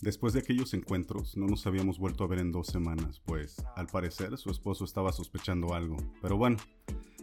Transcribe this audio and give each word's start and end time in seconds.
Después 0.00 0.32
de 0.32 0.38
aquellos 0.38 0.74
encuentros, 0.74 1.36
no 1.36 1.46
nos 1.48 1.66
habíamos 1.66 1.98
vuelto 1.98 2.22
a 2.22 2.28
ver 2.28 2.38
en 2.38 2.52
dos 2.52 2.68
semanas, 2.68 3.20
pues, 3.24 3.56
al 3.74 3.88
parecer, 3.88 4.38
su 4.38 4.48
esposo 4.48 4.84
estaba 4.84 5.10
sospechando 5.10 5.74
algo. 5.74 5.96
Pero 6.22 6.36
bueno, 6.36 6.56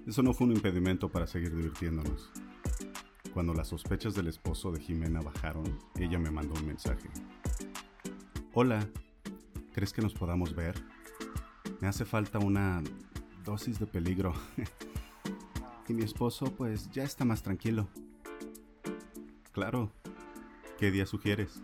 eso 0.05 0.21
no 0.21 0.33
fue 0.33 0.47
un 0.47 0.53
impedimento 0.53 1.09
para 1.09 1.25
seguir 1.25 1.55
divirtiéndonos. 1.55 2.31
Cuando 3.33 3.53
las 3.53 3.69
sospechas 3.69 4.13
del 4.13 4.27
esposo 4.27 4.73
de 4.73 4.81
Jimena 4.81 5.21
bajaron, 5.21 5.79
ella 5.97 6.19
me 6.19 6.31
mandó 6.31 6.53
un 6.59 6.67
mensaje. 6.67 7.09
Hola, 8.53 8.85
¿crees 9.71 9.93
que 9.93 10.01
nos 10.01 10.13
podamos 10.13 10.53
ver? 10.53 10.75
Me 11.79 11.87
hace 11.87 12.03
falta 12.03 12.39
una 12.39 12.83
dosis 13.45 13.79
de 13.79 13.87
peligro. 13.87 14.33
y 15.87 15.93
mi 15.93 16.03
esposo, 16.03 16.53
pues, 16.57 16.91
ya 16.91 17.03
está 17.03 17.23
más 17.23 17.41
tranquilo. 17.41 17.87
Claro. 19.53 19.93
¿Qué 20.77 20.91
día 20.91 21.05
sugieres? 21.05 21.61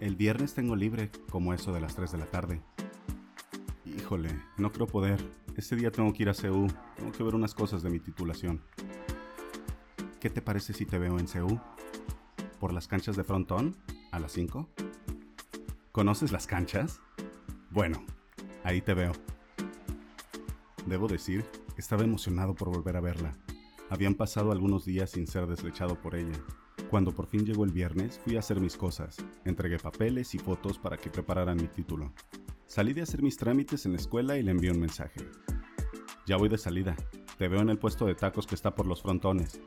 El 0.00 0.14
viernes 0.14 0.54
tengo 0.54 0.76
libre, 0.76 1.10
como 1.28 1.52
eso 1.52 1.72
de 1.72 1.80
las 1.80 1.96
3 1.96 2.12
de 2.12 2.18
la 2.18 2.26
tarde. 2.26 2.62
Híjole, 3.84 4.30
no 4.56 4.70
creo 4.70 4.86
poder. 4.86 5.18
Ese 5.56 5.74
día 5.74 5.90
tengo 5.90 6.12
que 6.12 6.22
ir 6.22 6.28
a 6.28 6.34
CEU. 6.34 6.68
Tengo 6.96 7.10
que 7.10 7.24
ver 7.24 7.34
unas 7.34 7.52
cosas 7.52 7.82
de 7.82 7.90
mi 7.90 7.98
titulación. 7.98 8.62
¿Qué 10.20 10.30
te 10.30 10.40
parece 10.40 10.72
si 10.72 10.86
te 10.86 10.98
veo 10.98 11.18
en 11.18 11.26
CEU? 11.26 11.60
¿Por 12.60 12.72
las 12.72 12.86
canchas 12.86 13.16
de 13.16 13.24
frontón? 13.24 13.76
¿A 14.12 14.20
las 14.20 14.30
5? 14.32 14.68
¿Conoces 15.90 16.30
las 16.30 16.46
canchas? 16.46 17.00
Bueno, 17.70 18.04
ahí 18.62 18.80
te 18.80 18.94
veo. 18.94 19.12
Debo 20.86 21.08
decir, 21.08 21.44
estaba 21.76 22.04
emocionado 22.04 22.54
por 22.54 22.68
volver 22.68 22.96
a 22.96 23.00
verla. 23.00 23.32
Habían 23.90 24.14
pasado 24.14 24.52
algunos 24.52 24.84
días 24.84 25.10
sin 25.10 25.26
ser 25.26 25.48
deslechado 25.48 26.00
por 26.00 26.14
ella, 26.14 26.38
cuando 26.90 27.12
por 27.14 27.26
fin 27.26 27.44
llegó 27.44 27.64
el 27.64 27.72
viernes, 27.72 28.18
fui 28.24 28.36
a 28.36 28.38
hacer 28.38 28.60
mis 28.60 28.76
cosas. 28.76 29.16
Entregué 29.44 29.78
papeles 29.78 30.34
y 30.34 30.38
fotos 30.38 30.78
para 30.78 30.96
que 30.96 31.10
prepararan 31.10 31.58
mi 31.58 31.68
título. 31.68 32.12
Salí 32.66 32.94
de 32.94 33.02
hacer 33.02 33.22
mis 33.22 33.36
trámites 33.36 33.84
en 33.84 33.92
la 33.92 33.98
escuela 33.98 34.38
y 34.38 34.42
le 34.42 34.52
envié 34.52 34.70
un 34.70 34.80
mensaje. 34.80 35.20
Ya 36.26 36.36
voy 36.36 36.48
de 36.48 36.56
salida. 36.56 36.96
Te 37.36 37.48
veo 37.48 37.60
en 37.60 37.68
el 37.68 37.78
puesto 37.78 38.06
de 38.06 38.14
tacos 38.14 38.46
que 38.46 38.54
está 38.54 38.74
por 38.74 38.86
los 38.86 39.02
frontones. 39.02 39.60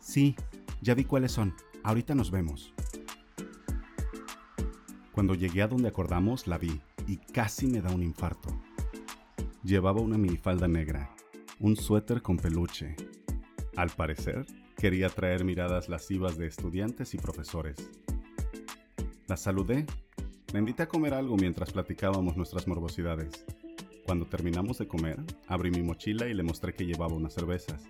Sí, 0.00 0.36
ya 0.82 0.94
vi 0.94 1.04
cuáles 1.04 1.32
son. 1.32 1.54
Ahorita 1.82 2.14
nos 2.14 2.30
vemos. 2.30 2.74
Cuando 5.12 5.34
llegué 5.34 5.62
a 5.62 5.68
donde 5.68 5.88
acordamos, 5.88 6.46
la 6.46 6.58
vi 6.58 6.80
y 7.06 7.16
casi 7.16 7.66
me 7.66 7.80
da 7.80 7.90
un 7.90 8.02
infarto. 8.02 8.50
Llevaba 9.64 10.00
una 10.00 10.18
minifalda 10.18 10.68
negra, 10.68 11.10
un 11.58 11.74
suéter 11.74 12.22
con 12.22 12.36
peluche. 12.36 12.96
Al 13.76 13.90
parecer, 13.90 14.46
Quería 14.78 15.08
traer 15.08 15.44
miradas 15.44 15.88
lascivas 15.88 16.38
de 16.38 16.46
estudiantes 16.46 17.12
y 17.12 17.18
profesores. 17.18 17.90
La 19.26 19.36
saludé. 19.36 19.84
La 20.52 20.60
invité 20.60 20.84
a 20.84 20.88
comer 20.88 21.14
algo 21.14 21.36
mientras 21.36 21.72
platicábamos 21.72 22.36
nuestras 22.36 22.68
morbosidades. 22.68 23.44
Cuando 24.04 24.26
terminamos 24.26 24.78
de 24.78 24.86
comer, 24.86 25.18
abrí 25.48 25.72
mi 25.72 25.82
mochila 25.82 26.28
y 26.28 26.34
le 26.34 26.44
mostré 26.44 26.74
que 26.74 26.86
llevaba 26.86 27.12
unas 27.12 27.34
cervezas. 27.34 27.82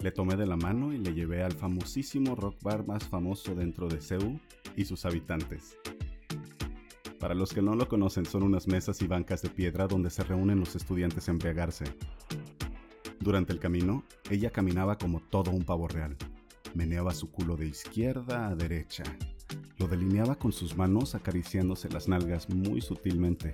Le 0.00 0.10
tomé 0.10 0.34
de 0.34 0.46
la 0.46 0.56
mano 0.56 0.92
y 0.92 0.98
le 0.98 1.14
llevé 1.14 1.44
al 1.44 1.52
famosísimo 1.52 2.34
rock 2.34 2.60
bar 2.60 2.84
más 2.84 3.04
famoso 3.04 3.54
dentro 3.54 3.86
de 3.86 4.00
Seúl 4.00 4.40
y 4.74 4.84
sus 4.84 5.04
habitantes. 5.04 5.78
Para 7.20 7.34
los 7.34 7.52
que 7.52 7.62
no 7.62 7.76
lo 7.76 7.86
conocen, 7.86 8.26
son 8.26 8.42
unas 8.42 8.66
mesas 8.66 9.00
y 9.00 9.06
bancas 9.06 9.42
de 9.42 9.50
piedra 9.50 9.86
donde 9.86 10.10
se 10.10 10.24
reúnen 10.24 10.58
los 10.58 10.74
estudiantes 10.74 11.28
a 11.28 11.30
embriagarse. 11.30 11.84
Durante 13.20 13.52
el 13.52 13.58
camino, 13.58 14.02
ella 14.30 14.50
caminaba 14.50 14.96
como 14.96 15.20
todo 15.20 15.50
un 15.50 15.64
pavo 15.64 15.86
real. 15.86 16.16
Meneaba 16.74 17.12
su 17.12 17.30
culo 17.30 17.54
de 17.54 17.66
izquierda 17.66 18.48
a 18.48 18.54
derecha. 18.54 19.04
Lo 19.76 19.88
delineaba 19.88 20.36
con 20.36 20.52
sus 20.52 20.74
manos 20.74 21.14
acariciándose 21.14 21.90
las 21.90 22.08
nalgas 22.08 22.48
muy 22.48 22.80
sutilmente. 22.80 23.52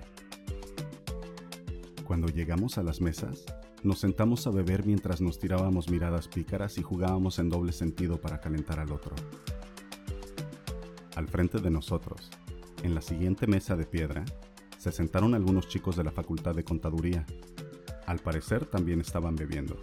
Cuando 2.05 2.29
llegamos 2.29 2.77
a 2.77 2.83
las 2.83 3.01
mesas, 3.01 3.43
nos 3.83 3.99
sentamos 3.99 4.47
a 4.47 4.51
beber 4.51 4.85
mientras 4.85 5.19
nos 5.19 5.37
tirábamos 5.37 5.89
miradas 5.89 6.29
pícaras 6.29 6.77
y 6.77 6.81
jugábamos 6.81 7.37
en 7.37 7.49
doble 7.49 7.73
sentido 7.73 8.21
para 8.21 8.39
calentar 8.39 8.79
al 8.79 8.93
otro. 8.93 9.15
Al 11.15 11.27
frente 11.27 11.59
de 11.59 11.71
nosotros, 11.71 12.29
en 12.83 12.95
la 12.95 13.01
siguiente 13.01 13.47
mesa 13.47 13.75
de 13.75 13.85
piedra, 13.85 14.23
se 14.77 14.93
sentaron 14.93 15.35
algunos 15.35 15.67
chicos 15.67 15.97
de 15.97 16.05
la 16.05 16.11
Facultad 16.11 16.55
de 16.55 16.63
Contaduría, 16.63 17.25
al 18.07 18.19
parecer 18.19 18.65
también 18.65 19.01
estaban 19.01 19.35
bebiendo. 19.35 19.77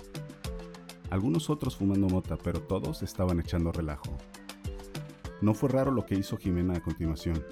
Algunos 1.10 1.50
otros 1.50 1.76
fumando 1.76 2.08
mota, 2.08 2.36
pero 2.36 2.60
todos 2.60 3.02
estaban 3.02 3.38
echando 3.38 3.70
relajo. 3.70 4.16
No 5.40 5.54
fue 5.54 5.68
raro 5.68 5.92
lo 5.92 6.06
que 6.06 6.16
hizo 6.16 6.36
Jimena 6.38 6.74
a 6.74 6.82
continuación. 6.82 7.44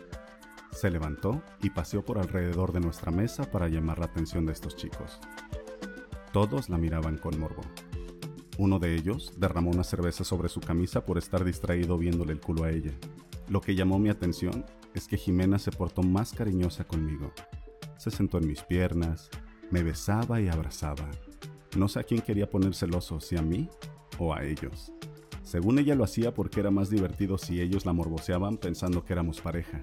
Se 0.73 0.91
levantó 0.91 1.43
y 1.63 1.71
paseó 1.71 2.05
por 2.05 2.19
alrededor 2.19 2.73
de 2.73 2.81
nuestra 2.81 3.13
mesa 3.13 3.51
para 3.51 3.69
llamar 3.69 3.99
la 3.99 4.07
atención 4.07 4.47
de 4.47 4.55
estos 4.55 4.75
chicos. 4.75 5.21
Todos 6.33 6.71
la 6.71 6.79
miraban 6.79 7.19
con 7.19 7.39
morbo. 7.39 7.63
Uno 8.57 8.79
de 8.79 8.95
ellos 8.95 9.35
derramó 9.37 9.71
una 9.71 9.85
cerveza 9.85 10.25
sobre 10.25 10.49
su 10.49 10.61
camisa 10.61 11.05
por 11.05 11.19
estar 11.19 11.45
distraído 11.45 11.99
viéndole 11.99 12.33
el 12.33 12.41
culo 12.41 12.65
a 12.65 12.71
ella. 12.71 12.93
Lo 13.49 13.61
que 13.61 13.75
llamó 13.75 13.99
mi 13.99 14.09
atención 14.09 14.65
es 14.95 15.07
que 15.07 15.19
Jimena 15.19 15.59
se 15.59 15.71
portó 15.71 16.03
más 16.03 16.33
cariñosa 16.33 16.85
conmigo. 16.85 17.33
Se 17.99 18.11
sentó 18.11 18.39
en 18.39 18.49
mis 18.49 18.63
piernas, 18.63 19.29
me 19.73 19.83
besaba 19.83 20.39
y 20.39 20.49
abrazaba. 20.49 21.09
No 21.77 21.89
sé 21.89 21.99
a 21.99 22.03
quién 22.03 22.21
quería 22.21 22.49
poner 22.49 22.75
celoso, 22.75 23.21
si 23.21 23.39
a 23.39 23.43
mí 23.43 23.71
o 24.19 24.35
a 24.35 24.45
ellos. 24.45 24.93
Según 25.43 25.79
ella 25.79 25.95
lo 25.95 26.05
hacía 26.05 26.35
porque 26.35 26.61
era 26.61 26.71
más 26.71 26.91
divertido 26.91 27.39
si 27.39 27.61
ellos 27.61 27.87
la 27.87 27.95
morboseaban 27.95 28.59
pensando 28.59 29.03
que 29.03 29.15
éramos 29.15 29.41
pareja. 29.41 29.81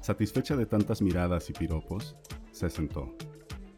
Satisfecha 0.00 0.56
de 0.56 0.66
tantas 0.66 1.02
miradas 1.02 1.50
y 1.50 1.52
piropos, 1.52 2.16
se 2.52 2.70
sentó. 2.70 3.12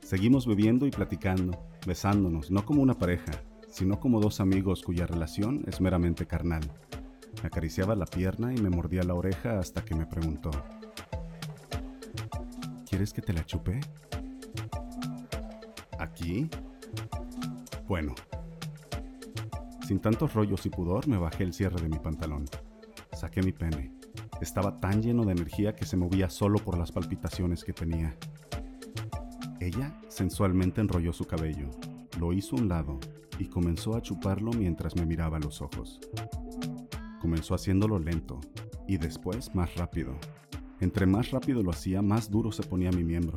Seguimos 0.02 0.46
bebiendo 0.46 0.86
y 0.86 0.90
platicando, 0.90 1.58
besándonos, 1.86 2.50
no 2.50 2.66
como 2.66 2.82
una 2.82 2.98
pareja, 2.98 3.32
sino 3.68 4.00
como 4.00 4.20
dos 4.20 4.38
amigos 4.38 4.82
cuya 4.82 5.06
relación 5.06 5.64
es 5.66 5.80
meramente 5.80 6.26
carnal. 6.26 6.70
Me 7.42 7.46
acariciaba 7.46 7.96
la 7.96 8.04
pierna 8.04 8.54
y 8.54 8.60
me 8.60 8.68
mordía 8.68 9.02
la 9.02 9.14
oreja 9.14 9.58
hasta 9.58 9.82
que 9.82 9.94
me 9.94 10.04
preguntó, 10.04 10.50
¿Quieres 12.86 13.14
que 13.14 13.22
te 13.22 13.32
la 13.32 13.46
chupe? 13.46 13.80
¿Aquí? 16.02 16.50
Bueno. 17.86 18.16
Sin 19.86 20.00
tantos 20.00 20.34
rollos 20.34 20.66
y 20.66 20.68
pudor 20.68 21.06
me 21.06 21.16
bajé 21.16 21.44
el 21.44 21.52
cierre 21.52 21.80
de 21.80 21.88
mi 21.88 22.00
pantalón. 22.00 22.44
Saqué 23.12 23.40
mi 23.40 23.52
pene. 23.52 23.92
Estaba 24.40 24.80
tan 24.80 25.00
lleno 25.00 25.24
de 25.24 25.30
energía 25.30 25.76
que 25.76 25.86
se 25.86 25.96
movía 25.96 26.28
solo 26.28 26.58
por 26.58 26.76
las 26.76 26.90
palpitaciones 26.90 27.62
que 27.62 27.72
tenía. 27.72 28.16
Ella 29.60 29.96
sensualmente 30.08 30.80
enrolló 30.80 31.12
su 31.12 31.24
cabello, 31.24 31.70
lo 32.18 32.32
hizo 32.32 32.56
a 32.56 32.60
un 32.60 32.68
lado 32.68 32.98
y 33.38 33.46
comenzó 33.46 33.94
a 33.94 34.02
chuparlo 34.02 34.50
mientras 34.50 34.96
me 34.96 35.06
miraba 35.06 35.36
a 35.36 35.40
los 35.40 35.62
ojos. 35.62 36.00
Comenzó 37.20 37.54
haciéndolo 37.54 38.00
lento 38.00 38.40
y 38.88 38.96
después 38.96 39.54
más 39.54 39.76
rápido. 39.76 40.16
Entre 40.80 41.06
más 41.06 41.30
rápido 41.30 41.62
lo 41.62 41.70
hacía, 41.70 42.02
más 42.02 42.28
duro 42.28 42.50
se 42.50 42.64
ponía 42.64 42.90
mi 42.90 43.04
miembro. 43.04 43.36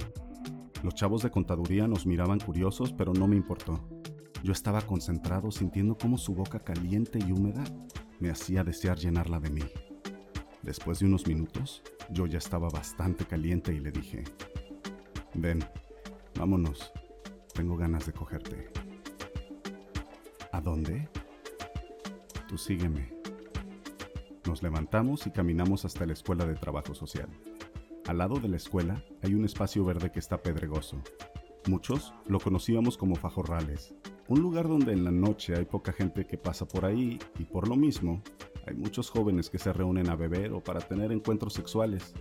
Los 0.86 0.94
chavos 0.94 1.24
de 1.24 1.32
contaduría 1.32 1.88
nos 1.88 2.06
miraban 2.06 2.40
curiosos, 2.40 2.94
pero 2.94 3.12
no 3.12 3.28
me 3.28 3.36
importó. 3.36 3.84
Yo 4.44 4.52
estaba 4.52 4.82
concentrado 4.82 5.50
sintiendo 5.50 5.98
cómo 5.98 6.20
su 6.20 6.36
boca 6.36 6.60
caliente 6.60 7.18
y 7.18 7.32
húmeda 7.32 7.64
me 8.20 8.30
hacía 8.30 8.64
desear 8.64 9.00
llenarla 9.00 9.40
de 9.40 9.50
mí. 9.50 9.64
Después 10.62 11.00
de 11.00 11.08
unos 11.08 11.26
minutos, 11.26 11.82
yo 12.12 12.28
ya 12.28 12.38
estaba 12.38 12.70
bastante 12.70 13.26
caliente 13.26 13.74
y 13.74 13.80
le 13.80 13.92
dije, 13.92 14.26
ven, 15.34 15.66
vámonos, 16.38 16.94
tengo 17.56 17.76
ganas 17.78 18.06
de 18.06 18.14
cogerte. 18.14 18.70
¿A 20.52 20.62
dónde? 20.62 21.10
Tú 22.48 22.60
sígueme. 22.60 23.12
Nos 24.46 24.62
levantamos 24.62 25.26
y 25.26 25.32
caminamos 25.32 25.84
hasta 25.84 26.06
la 26.06 26.14
escuela 26.14 26.46
de 26.46 26.54
trabajo 26.54 26.94
social. 26.94 27.30
Al 28.08 28.20
lado 28.20 28.40
de 28.40 28.48
la 28.48 28.58
escuela 28.58 29.04
hay 29.24 29.34
un 29.34 29.46
espacio 29.46 29.84
verde 29.84 30.12
que 30.12 30.20
está 30.20 30.38
pedregoso. 30.38 31.02
Muchos 31.68 32.14
lo 32.28 32.40
conocíamos 32.40 32.98
como 32.98 33.16
Fajorrales, 33.16 33.96
un 34.28 34.42
lugar 34.42 34.68
donde 34.68 34.94
en 34.94 35.04
la 35.04 35.10
noche 35.10 35.56
hay 35.56 35.66
poca 35.66 35.92
gente 35.92 36.28
que 36.28 36.38
pasa 36.38 36.68
por 36.68 36.86
ahí 36.86 37.18
y 37.40 37.46
por 37.46 37.68
lo 37.68 37.76
mismo 37.76 38.22
hay 38.68 38.76
muchos 38.76 39.10
jóvenes 39.10 39.50
que 39.50 39.58
se 39.58 39.74
reúnen 39.74 40.08
a 40.10 40.16
beber 40.16 40.54
o 40.54 40.64
para 40.64 40.82
tener 40.82 41.12
encuentros 41.12 41.54
sexuales, 41.54 42.14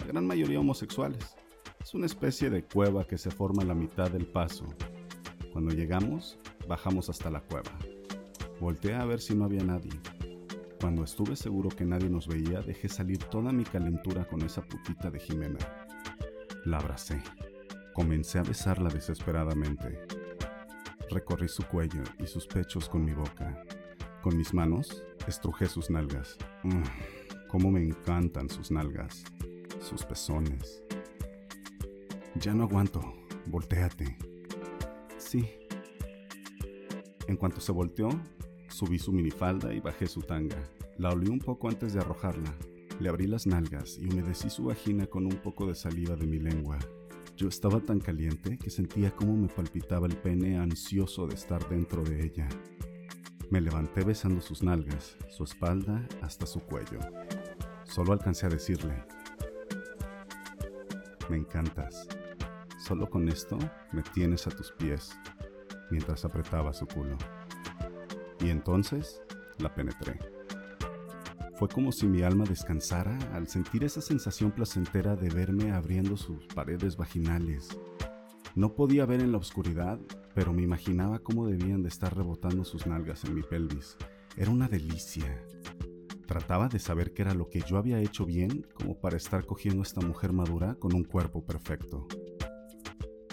la 0.00 0.06
gran 0.06 0.26
mayoría 0.26 0.58
homosexuales. 0.58 1.36
Es 1.80 1.94
una 1.94 2.06
especie 2.06 2.50
de 2.50 2.64
cueva 2.64 3.04
que 3.04 3.16
se 3.16 3.30
forma 3.30 3.62
a 3.62 3.66
la 3.66 3.74
mitad 3.74 4.10
del 4.10 4.26
paso. 4.26 4.66
Cuando 5.52 5.72
llegamos, 5.72 6.40
bajamos 6.68 7.08
hasta 7.08 7.30
la 7.30 7.40
cueva. 7.40 7.70
Volteé 8.60 8.94
a 8.94 9.04
ver 9.04 9.20
si 9.20 9.36
no 9.36 9.44
había 9.44 9.62
nadie. 9.62 9.92
Cuando 10.80 11.04
estuve 11.04 11.36
seguro 11.36 11.68
que 11.68 11.84
nadie 11.84 12.08
nos 12.08 12.26
veía, 12.26 12.62
dejé 12.62 12.88
salir 12.88 13.18
toda 13.18 13.52
mi 13.52 13.64
calentura 13.64 14.26
con 14.26 14.42
esa 14.42 14.62
putita 14.62 15.10
de 15.10 15.20
Jimena. 15.20 15.58
La 16.64 16.78
abracé. 16.78 17.22
Comencé 17.92 18.38
a 18.38 18.42
besarla 18.42 18.88
desesperadamente. 18.88 20.06
Recorrí 21.10 21.48
su 21.48 21.64
cuello 21.64 22.02
y 22.18 22.26
sus 22.26 22.46
pechos 22.46 22.88
con 22.88 23.04
mi 23.04 23.12
boca. 23.12 23.62
Con 24.22 24.36
mis 24.36 24.54
manos, 24.54 25.02
Estrujé 25.26 25.66
sus 25.66 25.90
nalgas. 25.90 26.36
Mm, 26.62 26.82
cómo 27.46 27.70
me 27.70 27.82
encantan 27.82 28.48
sus 28.48 28.70
nalgas, 28.70 29.22
sus 29.80 30.04
pezones. 30.04 30.82
Ya 32.36 32.54
no 32.54 32.64
aguanto. 32.64 33.00
Voltéate. 33.46 34.16
Sí. 35.18 35.48
En 37.26 37.36
cuanto 37.36 37.60
se 37.60 37.70
volteó, 37.70 38.08
subí 38.70 38.98
su 38.98 39.12
minifalda 39.12 39.74
y 39.74 39.80
bajé 39.80 40.06
su 40.06 40.22
tanga. 40.22 40.62
La 40.96 41.10
olí 41.10 41.28
un 41.28 41.38
poco 41.38 41.68
antes 41.68 41.92
de 41.92 42.00
arrojarla. 42.00 42.54
Le 42.98 43.08
abrí 43.08 43.26
las 43.26 43.46
nalgas 43.46 43.98
y 43.98 44.06
humedecí 44.06 44.50
su 44.50 44.64
vagina 44.64 45.06
con 45.06 45.26
un 45.26 45.36
poco 45.36 45.66
de 45.66 45.74
saliva 45.74 46.16
de 46.16 46.26
mi 46.26 46.38
lengua. 46.38 46.78
Yo 47.36 47.48
estaba 47.48 47.80
tan 47.80 48.00
caliente 48.00 48.58
que 48.58 48.70
sentía 48.70 49.10
cómo 49.10 49.36
me 49.36 49.48
palpitaba 49.48 50.06
el 50.06 50.16
pene 50.16 50.58
ansioso 50.58 51.26
de 51.26 51.34
estar 51.34 51.66
dentro 51.68 52.02
de 52.02 52.24
ella. 52.24 52.48
Me 53.50 53.60
levanté 53.60 54.04
besando 54.04 54.40
sus 54.40 54.62
nalgas, 54.62 55.16
su 55.30 55.44
espalda 55.44 56.06
hasta 56.20 56.46
su 56.46 56.60
cuello. 56.60 57.00
Solo 57.84 58.12
alcancé 58.12 58.46
a 58.46 58.50
decirle, 58.50 58.94
me 61.28 61.38
encantas. 61.38 62.06
Solo 62.78 63.08
con 63.08 63.28
esto 63.28 63.58
me 63.92 64.02
tienes 64.02 64.46
a 64.46 64.50
tus 64.50 64.72
pies, 64.72 65.16
mientras 65.90 66.24
apretaba 66.24 66.72
su 66.72 66.86
culo. 66.86 67.16
Y 68.40 68.50
entonces 68.50 69.22
la 69.58 69.74
penetré. 69.74 70.18
Fue 71.60 71.68
como 71.68 71.92
si 71.92 72.06
mi 72.06 72.22
alma 72.22 72.44
descansara 72.44 73.18
al 73.34 73.46
sentir 73.46 73.84
esa 73.84 74.00
sensación 74.00 74.50
placentera 74.50 75.14
de 75.14 75.28
verme 75.28 75.72
abriendo 75.72 76.16
sus 76.16 76.46
paredes 76.46 76.96
vaginales. 76.96 77.68
No 78.54 78.74
podía 78.74 79.04
ver 79.04 79.20
en 79.20 79.32
la 79.32 79.38
oscuridad, 79.38 80.00
pero 80.34 80.54
me 80.54 80.62
imaginaba 80.62 81.18
cómo 81.18 81.46
debían 81.46 81.82
de 81.82 81.90
estar 81.90 82.16
rebotando 82.16 82.64
sus 82.64 82.86
nalgas 82.86 83.24
en 83.24 83.34
mi 83.34 83.42
pelvis. 83.42 83.98
Era 84.38 84.50
una 84.50 84.68
delicia. 84.68 85.44
Trataba 86.26 86.68
de 86.68 86.78
saber 86.78 87.12
qué 87.12 87.22
era 87.22 87.34
lo 87.34 87.50
que 87.50 87.60
yo 87.60 87.76
había 87.76 88.00
hecho 88.00 88.24
bien 88.24 88.66
como 88.72 88.98
para 88.98 89.18
estar 89.18 89.44
cogiendo 89.44 89.82
a 89.82 89.86
esta 89.86 90.00
mujer 90.00 90.32
madura 90.32 90.76
con 90.76 90.94
un 90.94 91.04
cuerpo 91.04 91.44
perfecto. 91.44 92.06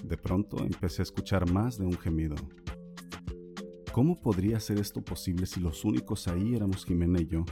De 0.04 0.18
pronto 0.18 0.66
empecé 0.66 1.02
a 1.02 1.04
escuchar 1.04 1.50
más 1.50 1.78
de 1.78 1.86
un 1.86 1.98
gemido. 1.98 2.36
¿Cómo 3.98 4.16
podría 4.16 4.60
ser 4.60 4.78
esto 4.78 5.04
posible 5.04 5.48
si 5.48 5.60
los 5.60 5.84
únicos 5.84 6.28
ahí 6.28 6.54
éramos 6.54 6.86
Jimena 6.86 7.20
y 7.20 7.26
yo? 7.26 7.46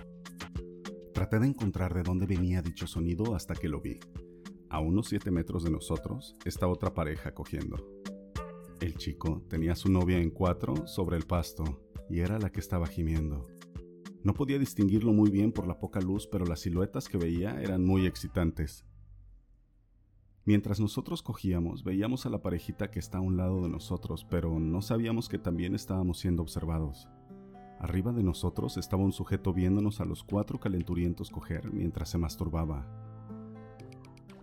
Traté 1.12 1.40
de 1.40 1.48
encontrar 1.48 1.96
de 1.96 2.04
dónde 2.04 2.28
venía 2.28 2.62
dicho 2.62 2.86
sonido 2.86 3.34
hasta 3.34 3.56
que 3.56 3.68
lo 3.68 3.82
vi. 3.82 4.00
A 4.70 4.80
unos 4.80 5.08
7 5.08 5.32
metros 5.32 5.64
de 5.64 5.72
nosotros 5.72 6.38
está 6.46 6.68
otra 6.68 6.94
pareja 6.94 7.34
cogiendo. 7.34 7.84
El 8.80 8.94
chico 8.94 9.44
tenía 9.50 9.72
a 9.72 9.76
su 9.76 9.90
novia 9.90 10.20
en 10.20 10.30
cuatro 10.30 10.86
sobre 10.86 11.18
el 11.18 11.26
pasto 11.26 11.82
y 12.12 12.20
era 12.20 12.38
la 12.38 12.52
que 12.52 12.60
estaba 12.60 12.86
gimiendo. 12.86 13.48
No 14.24 14.36
podía 14.36 14.60
distinguirlo 14.60 15.14
muy 15.14 15.32
bien 15.32 15.52
por 15.52 15.66
la 15.66 15.80
poca 15.80 16.00
luz, 16.00 16.28
pero 16.28 16.46
las 16.46 16.60
siluetas 16.60 17.10
que 17.10 17.18
veía 17.18 17.60
eran 17.60 17.84
muy 17.84 18.06
excitantes. 18.06 18.86
Mientras 20.48 20.80
nosotros 20.80 21.24
cogíamos, 21.24 21.84
veíamos 21.84 22.28
a 22.28 22.30
la 22.30 22.44
parejita 22.44 22.92
que 22.92 23.00
está 23.00 23.18
a 23.18 23.22
un 23.22 23.36
lado 23.36 23.64
de 23.64 23.70
nosotros, 23.70 24.28
pero 24.30 24.60
no 24.60 24.84
sabíamos 24.84 25.28
que 25.28 25.40
también 25.40 25.74
estábamos 25.74 26.20
siendo 26.20 26.44
observados. 26.44 27.10
Arriba 27.80 28.14
de 28.14 28.22
nosotros 28.22 28.78
estaba 28.78 29.04
un 29.04 29.12
sujeto 29.12 29.54
viéndonos 29.54 30.02
a 30.02 30.06
los 30.06 30.24
cuatro 30.24 30.60
calenturientos 30.60 31.32
coger 31.32 31.74
mientras 31.74 32.10
se 32.10 32.20
masturbaba. 32.20 32.86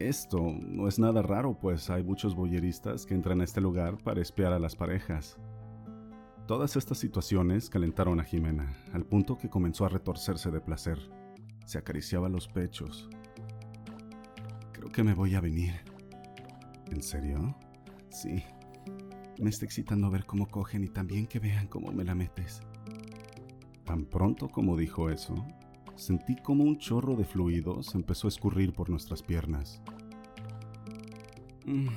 Esto 0.01 0.41
no 0.61 0.89
es 0.89 0.99
nada 0.99 1.23
raro, 1.23 1.57
pues 1.61 1.89
hay 1.89 2.03
muchos 2.03 2.35
boyeristas 2.35 3.07
que 3.07 3.15
entran 3.15 3.41
a 3.41 3.45
este 3.45 3.61
lugar 3.61 3.99
para 4.03 4.21
espiar 4.21 4.53
a 4.53 4.59
las 4.59 4.75
parejas. 4.75 5.39
Todas 6.49 6.75
estas 6.75 6.99
situaciones 6.99 7.71
calentaron 7.71 8.19
a 8.19 8.25
Jimena, 8.25 8.77
al 8.93 9.07
punto 9.07 9.39
que 9.39 9.49
comenzó 9.49 9.85
a 9.85 9.89
retorcerse 9.89 10.51
de 10.51 10.61
placer. 10.61 10.99
Se 11.65 11.79
acariciaba 11.79 12.29
los 12.29 12.49
pechos. 12.49 13.09
Creo 14.73 14.91
que 14.91 15.05
me 15.05 15.15
voy 15.15 15.37
a 15.37 15.41
venir. 15.41 15.92
¿En 16.93 17.03
serio? 17.03 17.57
Sí. 18.11 18.45
Me 19.39 19.49
está 19.49 19.65
excitando 19.65 20.11
ver 20.11 20.27
cómo 20.27 20.47
cogen 20.47 20.85
y 20.85 20.89
también 20.89 21.27
que 21.27 21.39
vean 21.39 21.67
cómo 21.67 21.91
me 21.91 22.05
la 22.05 22.15
metes. 22.15 22.61
Tan 23.85 24.05
pronto 24.05 24.51
como 24.51 24.77
dijo 24.77 25.09
eso, 25.09 25.35
sentí 25.97 26.37
como 26.37 26.65
un 26.65 26.77
chorro 26.77 27.17
de 27.17 27.25
fluidos 27.25 27.95
empezó 27.95 28.27
a 28.27 28.29
escurrir 28.29 28.75
por 28.75 28.91
nuestras 28.91 29.23
piernas. 29.23 29.81
Mm, 31.65 31.89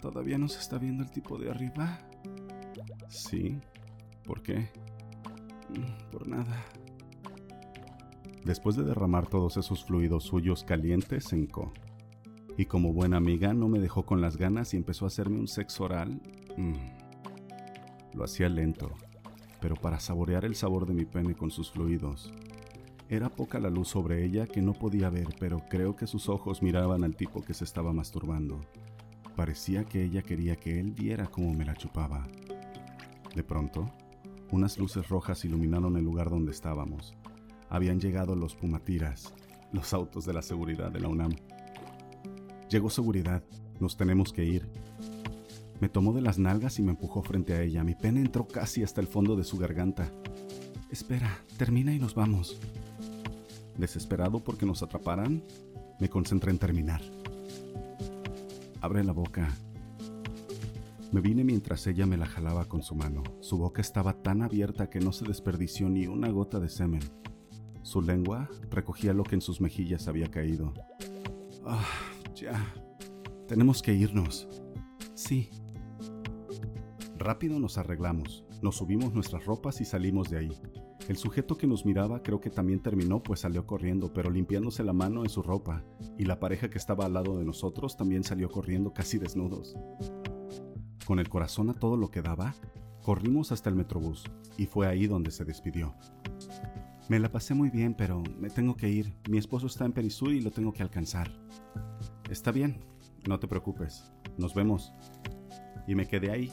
¿Todavía 0.00 0.38
no 0.38 0.46
se 0.46 0.60
está 0.60 0.78
viendo 0.78 1.02
el 1.02 1.10
tipo 1.10 1.36
de 1.36 1.50
arriba? 1.50 1.98
Sí. 3.08 3.58
¿Por 4.24 4.42
qué? 4.42 4.70
Mm, 5.70 6.10
por 6.12 6.28
nada. 6.28 6.64
Después 8.44 8.76
de 8.76 8.84
derramar 8.84 9.26
todos 9.26 9.56
esos 9.56 9.84
fluidos 9.84 10.22
suyos 10.22 10.62
calientes, 10.62 11.24
se. 11.24 11.72
Y 12.60 12.66
como 12.66 12.92
buena 12.92 13.16
amiga 13.16 13.54
no 13.54 13.68
me 13.68 13.78
dejó 13.78 14.04
con 14.04 14.20
las 14.20 14.36
ganas 14.36 14.74
y 14.74 14.76
empezó 14.76 15.06
a 15.06 15.08
hacerme 15.08 15.38
un 15.38 15.48
sexo 15.48 15.84
oral. 15.84 16.20
Mm. 16.58 16.74
Lo 18.12 18.22
hacía 18.22 18.50
lento, 18.50 18.90
pero 19.62 19.76
para 19.76 19.98
saborear 19.98 20.44
el 20.44 20.54
sabor 20.54 20.84
de 20.84 20.92
mi 20.92 21.06
pene 21.06 21.34
con 21.34 21.50
sus 21.50 21.70
fluidos. 21.70 22.30
Era 23.08 23.30
poca 23.30 23.58
la 23.60 23.70
luz 23.70 23.88
sobre 23.88 24.26
ella 24.26 24.46
que 24.46 24.60
no 24.60 24.74
podía 24.74 25.08
ver, 25.08 25.28
pero 25.38 25.62
creo 25.70 25.96
que 25.96 26.06
sus 26.06 26.28
ojos 26.28 26.62
miraban 26.62 27.02
al 27.02 27.16
tipo 27.16 27.40
que 27.40 27.54
se 27.54 27.64
estaba 27.64 27.94
masturbando. 27.94 28.60
Parecía 29.36 29.84
que 29.84 30.04
ella 30.04 30.20
quería 30.20 30.56
que 30.56 30.78
él 30.78 30.92
viera 30.92 31.28
cómo 31.28 31.54
me 31.54 31.64
la 31.64 31.76
chupaba. 31.76 32.28
De 33.34 33.42
pronto, 33.42 33.90
unas 34.50 34.76
luces 34.76 35.08
rojas 35.08 35.46
iluminaron 35.46 35.96
el 35.96 36.04
lugar 36.04 36.28
donde 36.28 36.52
estábamos. 36.52 37.14
Habían 37.70 38.00
llegado 38.00 38.36
los 38.36 38.54
pumatiras, 38.54 39.32
los 39.72 39.94
autos 39.94 40.26
de 40.26 40.34
la 40.34 40.42
seguridad 40.42 40.92
de 40.92 41.00
la 41.00 41.08
UNAM. 41.08 41.32
Llegó 42.70 42.88
seguridad, 42.88 43.42
nos 43.80 43.96
tenemos 43.96 44.32
que 44.32 44.44
ir, 44.44 44.68
me 45.80 45.88
tomó 45.88 46.12
de 46.12 46.20
las 46.20 46.38
nalgas 46.38 46.78
y 46.78 46.82
me 46.82 46.90
empujó 46.90 47.22
frente 47.22 47.54
a 47.54 47.62
ella. 47.62 47.82
Mi 47.82 47.94
pene 47.94 48.20
entró 48.20 48.46
casi 48.46 48.82
hasta 48.82 49.00
el 49.00 49.06
fondo 49.06 49.34
de 49.34 49.44
su 49.44 49.56
garganta. 49.56 50.10
Espera, 50.90 51.42
termina 51.56 51.94
y 51.94 51.98
nos 51.98 52.14
vamos. 52.14 52.60
Desesperado 53.78 54.44
porque 54.44 54.66
nos 54.66 54.82
atraparan, 54.82 55.42
me 55.98 56.10
concentré 56.10 56.50
en 56.50 56.58
terminar. 56.58 57.00
Abre 58.82 59.02
la 59.02 59.12
boca. 59.12 59.48
Me 61.12 61.22
vine 61.22 61.44
mientras 61.44 61.86
ella 61.86 62.04
me 62.04 62.18
la 62.18 62.26
jalaba 62.26 62.66
con 62.66 62.82
su 62.82 62.94
mano. 62.94 63.22
Su 63.40 63.56
boca 63.56 63.80
estaba 63.80 64.12
tan 64.12 64.42
abierta 64.42 64.90
que 64.90 65.00
no 65.00 65.12
se 65.12 65.24
desperdició 65.24 65.88
ni 65.88 66.06
una 66.06 66.28
gota 66.28 66.60
de 66.60 66.68
semen. 66.68 67.02
Su 67.82 68.02
lengua 68.02 68.50
recogía 68.70 69.14
lo 69.14 69.24
que 69.24 69.34
en 69.34 69.40
sus 69.40 69.62
mejillas 69.62 70.08
había 70.08 70.30
caído. 70.30 70.74
Ah, 71.64 71.86
ya. 72.40 72.74
Tenemos 73.46 73.82
que 73.82 73.92
irnos. 73.92 74.48
Sí, 75.14 75.50
Rápido 77.20 77.60
nos 77.60 77.76
arreglamos, 77.76 78.46
nos 78.62 78.76
subimos 78.76 79.12
nuestras 79.12 79.44
ropas 79.44 79.82
y 79.82 79.84
salimos 79.84 80.30
de 80.30 80.38
ahí. 80.38 80.50
El 81.06 81.18
sujeto 81.18 81.54
que 81.58 81.66
nos 81.66 81.84
miraba 81.84 82.22
creo 82.22 82.40
que 82.40 82.48
también 82.48 82.80
terminó 82.80 83.22
pues 83.22 83.40
salió 83.40 83.66
corriendo, 83.66 84.14
pero 84.14 84.30
limpiándose 84.30 84.82
la 84.84 84.94
mano 84.94 85.22
en 85.22 85.28
su 85.28 85.42
ropa, 85.42 85.84
y 86.16 86.24
la 86.24 86.40
pareja 86.40 86.70
que 86.70 86.78
estaba 86.78 87.04
al 87.04 87.12
lado 87.12 87.36
de 87.36 87.44
nosotros 87.44 87.98
también 87.98 88.24
salió 88.24 88.48
corriendo 88.48 88.94
casi 88.94 89.18
desnudos. 89.18 89.76
Con 91.04 91.18
el 91.18 91.28
corazón 91.28 91.68
a 91.68 91.74
todo 91.74 91.98
lo 91.98 92.10
que 92.10 92.22
daba, 92.22 92.54
corrimos 93.02 93.52
hasta 93.52 93.68
el 93.68 93.76
metrobús, 93.76 94.24
y 94.56 94.64
fue 94.64 94.86
ahí 94.86 95.06
donde 95.06 95.30
se 95.30 95.44
despidió. 95.44 95.94
Me 97.10 97.18
la 97.18 97.30
pasé 97.30 97.52
muy 97.52 97.68
bien, 97.68 97.92
pero 97.92 98.22
me 98.38 98.48
tengo 98.48 98.76
que 98.76 98.88
ir. 98.88 99.14
Mi 99.28 99.36
esposo 99.36 99.66
está 99.66 99.84
en 99.84 99.92
Perisur 99.92 100.32
y 100.32 100.40
lo 100.40 100.52
tengo 100.52 100.72
que 100.72 100.82
alcanzar. 100.82 101.30
Está 102.30 102.52
bien, 102.52 102.76
no 103.28 103.40
te 103.40 103.48
preocupes. 103.48 104.04
Nos 104.38 104.54
vemos. 104.54 104.92
Y 105.88 105.96
me 105.96 106.06
quedé 106.06 106.30
ahí, 106.30 106.52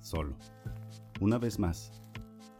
solo. 0.00 0.34
Una 1.20 1.36
vez 1.36 1.58
más, 1.58 1.92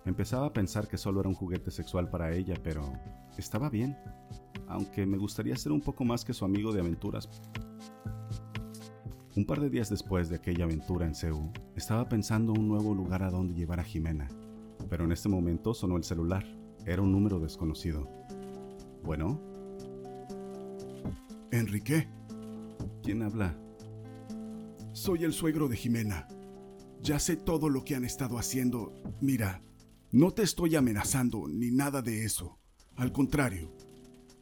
empezaba 0.05 0.49
a 0.49 0.53
pensar 0.53 0.87
que 0.87 0.99
solo 0.99 1.21
era 1.21 1.31
un 1.31 1.35
juguete 1.35 1.71
sexual 1.71 2.11
para 2.11 2.33
ella, 2.33 2.55
pero 2.63 2.93
estaba 3.39 3.71
bien, 3.71 3.97
aunque 4.69 5.07
me 5.07 5.17
gustaría 5.17 5.57
ser 5.57 5.73
un 5.73 5.81
poco 5.81 6.05
más 6.05 6.23
que 6.23 6.35
su 6.35 6.45
amigo 6.45 6.71
de 6.71 6.81
aventuras. 6.81 7.31
Un 9.37 9.47
par 9.47 9.59
de 9.59 9.71
días 9.71 9.89
después 9.89 10.29
de 10.29 10.37
aquella 10.37 10.65
aventura 10.65 11.07
en 11.07 11.15
Seúl, 11.15 11.51
estaba 11.77 12.11
pensando 12.11 12.53
un 12.53 12.69
nuevo 12.69 12.95
lugar 12.95 13.23
a 13.23 13.31
donde 13.31 13.55
llevar 13.55 13.81
a 13.81 13.85
Jimena, 13.85 14.29
pero 14.91 15.05
en 15.07 15.13
este 15.13 15.31
momento 15.31 15.73
sonó 15.73 15.97
el 15.97 16.05
celular. 16.05 16.45
Era 16.85 17.01
un 17.01 17.11
número 17.11 17.41
desconocido. 17.41 18.07
Bueno. 19.03 19.41
Enrique. 21.51 22.20
¿Quién 23.11 23.23
habla? 23.23 23.59
Soy 24.93 25.25
el 25.25 25.33
suegro 25.33 25.67
de 25.67 25.77
Jimena. 25.77 26.29
Ya 27.03 27.19
sé 27.19 27.35
todo 27.35 27.69
lo 27.69 27.85
que 27.85 27.97
han 27.97 28.05
estado 28.05 28.39
haciendo. 28.39 28.95
Mira, 29.21 29.65
no 30.13 30.31
te 30.31 30.45
estoy 30.45 30.77
amenazando 30.77 31.49
ni 31.49 31.73
nada 31.73 32.03
de 32.03 32.25
eso. 32.25 32.61
Al 32.95 33.11
contrario, 33.11 33.75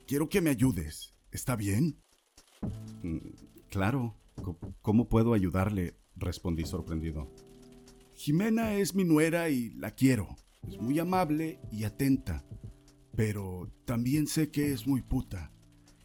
quiero 0.07 0.29
que 0.29 0.43
me 0.43 0.51
ayudes. 0.51 1.15
¿Está 1.31 1.57
bien? 1.57 2.03
Mm, 3.03 3.17
claro. 3.71 4.21
¿Cómo 4.83 5.09
puedo 5.09 5.33
ayudarle? 5.33 5.97
Respondí 6.15 6.67
sorprendido. 6.67 7.33
Jimena 8.17 8.75
es 8.75 8.95
mi 8.95 9.05
nuera 9.05 9.49
y 9.49 9.71
la 9.71 9.93
quiero. 9.93 10.29
Es 10.69 10.79
muy 10.79 10.99
amable 10.99 11.59
y 11.73 11.85
atenta. 11.85 12.45
Pero 13.17 13.73
también 13.87 14.27
sé 14.27 14.51
que 14.51 14.75
es 14.75 14.87
muy 14.87 15.01
puta. 15.01 15.55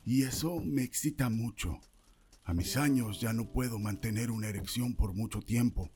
Y 0.05 0.23
eso 0.23 0.61
me 0.61 0.83
excita 0.83 1.29
mucho. 1.29 1.81
A 2.45 2.53
mis 2.53 2.75
años 2.75 3.21
ya 3.21 3.31
no 3.31 3.45
puedo 3.45 3.79
mantener 3.79 4.29
una 4.29 4.49
erección 4.49 4.95
por 4.95 5.13
mucho 5.13 5.39
tiempo. 5.41 5.89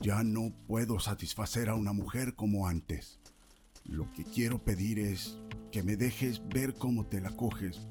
Ya 0.00 0.24
no 0.24 0.52
puedo 0.66 0.98
satisfacer 0.98 1.68
a 1.68 1.76
una 1.76 1.92
mujer 1.92 2.34
como 2.34 2.66
antes. 2.66 3.20
Lo 3.84 4.12
que 4.12 4.24
quiero 4.24 4.58
pedir 4.58 4.98
es 4.98 5.38
que 5.70 5.84
me 5.84 5.96
dejes 5.96 6.42
ver 6.48 6.74
cómo 6.74 7.06
te 7.06 7.20
la 7.20 7.30
coges 7.30 7.86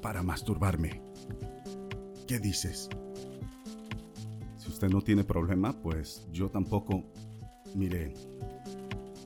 para 0.00 0.22
masturbarme. 0.22 1.02
¿Qué 2.28 2.38
dices? 2.38 2.88
Si 4.56 4.68
usted 4.68 4.88
no 4.88 5.02
tiene 5.02 5.24
problema, 5.24 5.72
pues 5.72 6.28
yo 6.30 6.48
tampoco. 6.48 7.04
Mire, 7.74 8.14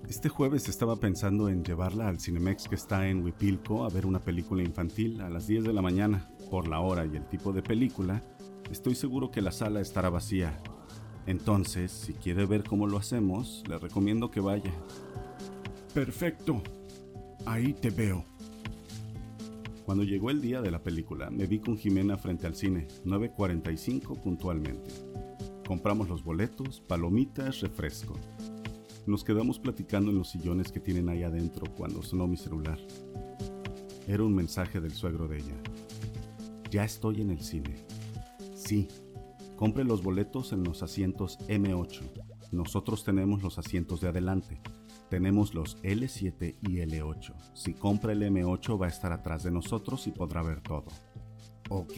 este 0.08 0.30
jueves 0.30 0.68
estaba 0.70 0.96
pensando 0.96 1.50
en 1.50 1.62
llevarla 1.62 2.08
al 2.08 2.18
Cinemex 2.18 2.66
que 2.66 2.76
está 2.76 3.08
en 3.08 3.22
Huipilco 3.22 3.84
a 3.84 3.90
ver 3.90 4.06
una 4.06 4.20
película 4.20 4.62
infantil 4.62 5.20
a 5.20 5.28
las 5.28 5.46
10 5.46 5.64
de 5.64 5.72
la 5.74 5.82
mañana. 5.82 6.30
Por 6.50 6.66
la 6.66 6.80
hora 6.80 7.06
y 7.06 7.16
el 7.16 7.26
tipo 7.28 7.52
de 7.52 7.62
película, 7.62 8.22
estoy 8.70 8.96
seguro 8.96 9.30
que 9.30 9.40
la 9.40 9.52
sala 9.52 9.80
estará 9.80 10.10
vacía. 10.10 10.60
Entonces, 11.26 11.92
si 11.92 12.12
quiere 12.14 12.44
ver 12.44 12.64
cómo 12.64 12.88
lo 12.88 12.98
hacemos, 12.98 13.62
le 13.68 13.78
recomiendo 13.78 14.30
que 14.32 14.40
vaya. 14.40 14.72
Perfecto. 15.94 16.60
Ahí 17.46 17.72
te 17.72 17.90
veo. 17.90 18.24
Cuando 19.84 20.02
llegó 20.04 20.30
el 20.30 20.40
día 20.40 20.60
de 20.60 20.70
la 20.70 20.82
película, 20.82 21.30
me 21.30 21.46
vi 21.46 21.60
con 21.60 21.76
Jimena 21.76 22.16
frente 22.16 22.46
al 22.46 22.54
cine, 22.54 22.88
9.45 23.04 24.20
puntualmente. 24.20 24.90
Compramos 25.66 26.08
los 26.08 26.24
boletos, 26.24 26.80
palomitas, 26.80 27.60
refresco. 27.60 28.16
Nos 29.06 29.24
quedamos 29.24 29.58
platicando 29.58 30.10
en 30.10 30.18
los 30.18 30.30
sillones 30.30 30.72
que 30.72 30.80
tienen 30.80 31.08
ahí 31.08 31.22
adentro 31.22 31.72
cuando 31.76 32.02
sonó 32.02 32.26
mi 32.26 32.36
celular. 32.36 32.78
Era 34.06 34.24
un 34.24 34.34
mensaje 34.34 34.80
del 34.80 34.92
suegro 34.92 35.28
de 35.28 35.38
ella. 35.38 35.56
Ya 36.70 36.84
estoy 36.84 37.20
en 37.20 37.30
el 37.30 37.42
cine. 37.42 37.84
Sí, 38.54 38.86
compre 39.56 39.82
los 39.82 40.04
boletos 40.04 40.52
en 40.52 40.62
los 40.62 40.84
asientos 40.84 41.38
M8. 41.48 42.00
Nosotros 42.52 43.02
tenemos 43.02 43.42
los 43.42 43.58
asientos 43.58 44.00
de 44.00 44.08
adelante. 44.08 44.60
Tenemos 45.08 45.52
los 45.52 45.82
L7 45.82 46.56
y 46.62 46.76
L8. 46.76 47.34
Si 47.54 47.74
compra 47.74 48.12
el 48.12 48.22
M8 48.22 48.80
va 48.80 48.86
a 48.86 48.88
estar 48.88 49.12
atrás 49.12 49.42
de 49.42 49.50
nosotros 49.50 50.06
y 50.06 50.12
podrá 50.12 50.42
ver 50.42 50.60
todo. 50.60 50.86
Ok. 51.70 51.94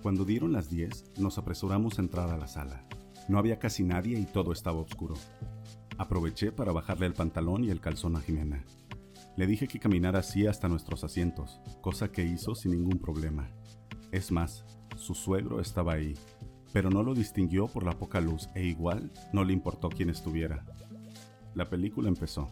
Cuando 0.00 0.24
dieron 0.24 0.52
las 0.52 0.70
10, 0.70 1.18
nos 1.18 1.36
apresuramos 1.36 1.98
a 1.98 2.02
entrar 2.02 2.30
a 2.30 2.38
la 2.38 2.48
sala. 2.48 2.86
No 3.28 3.38
había 3.38 3.58
casi 3.58 3.84
nadie 3.84 4.18
y 4.18 4.24
todo 4.24 4.52
estaba 4.52 4.80
oscuro. 4.80 5.16
Aproveché 5.98 6.50
para 6.50 6.72
bajarle 6.72 7.06
el 7.06 7.14
pantalón 7.14 7.64
y 7.64 7.70
el 7.70 7.80
calzón 7.80 8.16
a 8.16 8.20
Jimena. 8.20 8.64
Le 9.36 9.46
dije 9.46 9.68
que 9.68 9.78
caminara 9.78 10.20
así 10.20 10.46
hasta 10.46 10.66
nuestros 10.66 11.04
asientos, 11.04 11.60
cosa 11.82 12.10
que 12.10 12.24
hizo 12.24 12.54
sin 12.54 12.72
ningún 12.72 12.98
problema. 12.98 13.50
Es 14.10 14.32
más, 14.32 14.64
su 14.96 15.14
suegro 15.14 15.60
estaba 15.60 15.92
ahí, 15.92 16.14
pero 16.72 16.88
no 16.88 17.02
lo 17.02 17.12
distinguió 17.12 17.66
por 17.66 17.84
la 17.84 17.98
poca 17.98 18.18
luz 18.20 18.48
e 18.54 18.64
igual 18.64 19.12
no 19.34 19.44
le 19.44 19.52
importó 19.52 19.90
quién 19.90 20.08
estuviera. 20.08 20.64
La 21.54 21.68
película 21.68 22.08
empezó. 22.08 22.48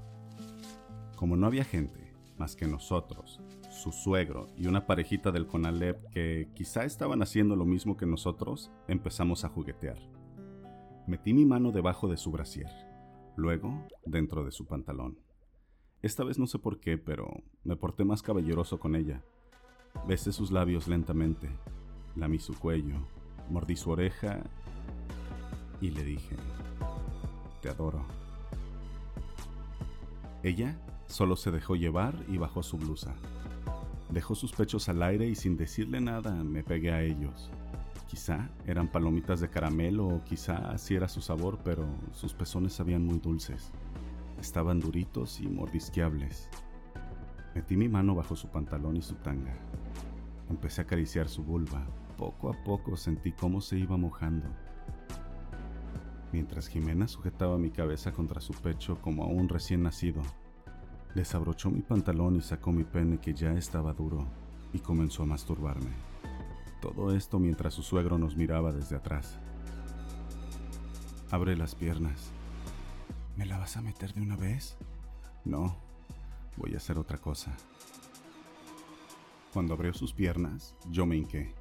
Como 1.16 1.36
no 1.36 1.46
había 1.46 1.64
gente, 1.64 2.12
más 2.36 2.54
que 2.54 2.66
nosotros, 2.66 3.40
su 3.70 3.90
suegro 3.90 4.48
y 4.56 4.66
una 4.66 4.86
parejita 4.86 5.32
del 5.32 5.46
Conalep 5.46 6.10
que 6.10 6.50
quizá 6.54 6.84
estaban 6.84 7.22
haciendo 7.22 7.56
lo 7.56 7.64
mismo 7.64 7.96
que 7.96 8.04
nosotros, 8.04 8.70
empezamos 8.88 9.44
a 9.44 9.48
juguetear. 9.48 9.98
Metí 11.06 11.32
mi 11.32 11.46
mano 11.46 11.72
debajo 11.72 12.08
de 12.08 12.18
su 12.18 12.30
brasier, 12.30 12.70
luego 13.36 13.86
dentro 14.04 14.44
de 14.44 14.52
su 14.52 14.66
pantalón. 14.66 15.23
Esta 16.04 16.22
vez 16.22 16.38
no 16.38 16.46
sé 16.46 16.58
por 16.58 16.80
qué, 16.80 16.98
pero 16.98 17.30
me 17.62 17.76
porté 17.76 18.04
más 18.04 18.20
caballeroso 18.20 18.78
con 18.78 18.94
ella. 18.94 19.22
Besé 20.06 20.32
sus 20.32 20.52
labios 20.52 20.86
lentamente, 20.86 21.48
lamí 22.14 22.38
su 22.38 22.52
cuello, 22.58 22.96
mordí 23.48 23.74
su 23.74 23.88
oreja 23.88 24.42
y 25.80 25.92
le 25.92 26.04
dije, 26.04 26.36
te 27.62 27.70
adoro. 27.70 28.04
Ella 30.42 30.78
solo 31.06 31.36
se 31.36 31.50
dejó 31.50 31.74
llevar 31.74 32.14
y 32.28 32.36
bajó 32.36 32.62
su 32.62 32.76
blusa. 32.76 33.14
Dejó 34.10 34.34
sus 34.34 34.52
pechos 34.52 34.90
al 34.90 35.02
aire 35.02 35.26
y 35.26 35.34
sin 35.34 35.56
decirle 35.56 36.02
nada 36.02 36.34
me 36.44 36.62
pegué 36.62 36.92
a 36.92 37.02
ellos. 37.02 37.50
Quizá 38.10 38.50
eran 38.66 38.88
palomitas 38.88 39.40
de 39.40 39.48
caramelo 39.48 40.06
o 40.06 40.24
quizá 40.24 40.70
así 40.70 40.96
era 40.96 41.08
su 41.08 41.22
sabor, 41.22 41.60
pero 41.64 41.86
sus 42.12 42.34
pezones 42.34 42.74
sabían 42.74 43.06
muy 43.06 43.20
dulces. 43.20 43.72
Estaban 44.44 44.78
duritos 44.78 45.40
y 45.40 45.48
mordisqueables. 45.48 46.50
Metí 47.54 47.78
mi 47.78 47.88
mano 47.88 48.14
bajo 48.14 48.36
su 48.36 48.48
pantalón 48.48 48.98
y 48.98 49.00
su 49.00 49.14
tanga. 49.14 49.54
Empecé 50.50 50.82
a 50.82 50.84
acariciar 50.84 51.30
su 51.30 51.42
vulva. 51.42 51.86
Poco 52.18 52.50
a 52.50 52.62
poco 52.62 52.94
sentí 52.94 53.32
cómo 53.32 53.62
se 53.62 53.78
iba 53.78 53.96
mojando. 53.96 54.46
Mientras 56.30 56.68
Jimena 56.68 57.08
sujetaba 57.08 57.56
mi 57.56 57.70
cabeza 57.70 58.12
contra 58.12 58.42
su 58.42 58.52
pecho 58.52 59.00
como 59.00 59.24
a 59.24 59.28
un 59.28 59.48
recién 59.48 59.82
nacido, 59.82 60.20
desabrochó 61.14 61.70
mi 61.70 61.80
pantalón 61.80 62.36
y 62.36 62.42
sacó 62.42 62.70
mi 62.70 62.84
pene 62.84 63.18
que 63.20 63.32
ya 63.32 63.54
estaba 63.54 63.94
duro 63.94 64.26
y 64.74 64.78
comenzó 64.78 65.22
a 65.22 65.26
masturbarme. 65.26 65.94
Todo 66.82 67.16
esto 67.16 67.38
mientras 67.38 67.72
su 67.72 67.82
suegro 67.82 68.18
nos 68.18 68.36
miraba 68.36 68.72
desde 68.72 68.96
atrás. 68.96 69.38
Abre 71.30 71.56
las 71.56 71.74
piernas. 71.74 72.30
¿Me 73.36 73.46
la 73.46 73.58
vas 73.58 73.76
a 73.76 73.82
meter 73.82 74.14
de 74.14 74.22
una 74.22 74.36
vez? 74.36 74.76
No, 75.44 75.76
voy 76.56 76.74
a 76.74 76.76
hacer 76.76 76.98
otra 76.98 77.18
cosa. 77.18 77.56
Cuando 79.52 79.74
abrió 79.74 79.92
sus 79.92 80.12
piernas, 80.12 80.74
yo 80.90 81.04
me 81.04 81.16
hinqué. 81.16 81.52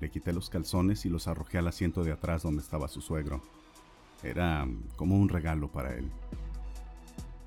Le 0.00 0.10
quité 0.10 0.32
los 0.32 0.50
calzones 0.50 1.06
y 1.06 1.08
los 1.08 1.28
arrojé 1.28 1.58
al 1.58 1.68
asiento 1.68 2.02
de 2.02 2.10
atrás 2.10 2.42
donde 2.42 2.62
estaba 2.62 2.88
su 2.88 3.00
suegro. 3.00 3.42
Era 4.24 4.66
como 4.96 5.16
un 5.16 5.28
regalo 5.28 5.70
para 5.70 5.94
él. 5.94 6.10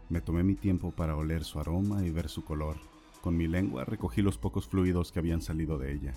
Me 0.10 0.22
tomé 0.22 0.44
mi 0.44 0.56
tiempo 0.56 0.92
para 0.92 1.18
oler 1.18 1.44
su 1.44 1.60
aroma 1.60 2.06
y 2.06 2.10
ver 2.10 2.30
su 2.30 2.46
color. 2.46 2.78
Con 3.22 3.36
mi 3.36 3.48
lengua 3.48 3.84
recogí 3.84 4.22
los 4.22 4.38
pocos 4.38 4.68
fluidos 4.68 5.12
que 5.12 5.20
habían 5.20 5.42
salido 5.42 5.78
de 5.78 5.94
ella. 5.94 6.14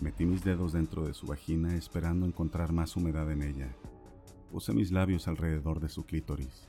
Metí 0.00 0.24
mis 0.24 0.42
dedos 0.42 0.72
dentro 0.72 1.04
de 1.06 1.14
su 1.14 1.26
vagina 1.26 1.76
esperando 1.76 2.26
encontrar 2.26 2.72
más 2.72 2.96
humedad 2.96 3.30
en 3.30 3.42
ella. 3.42 3.68
Puse 4.50 4.72
mis 4.72 4.90
labios 4.90 5.28
alrededor 5.28 5.80
de 5.80 5.88
su 5.88 6.04
clítoris 6.04 6.68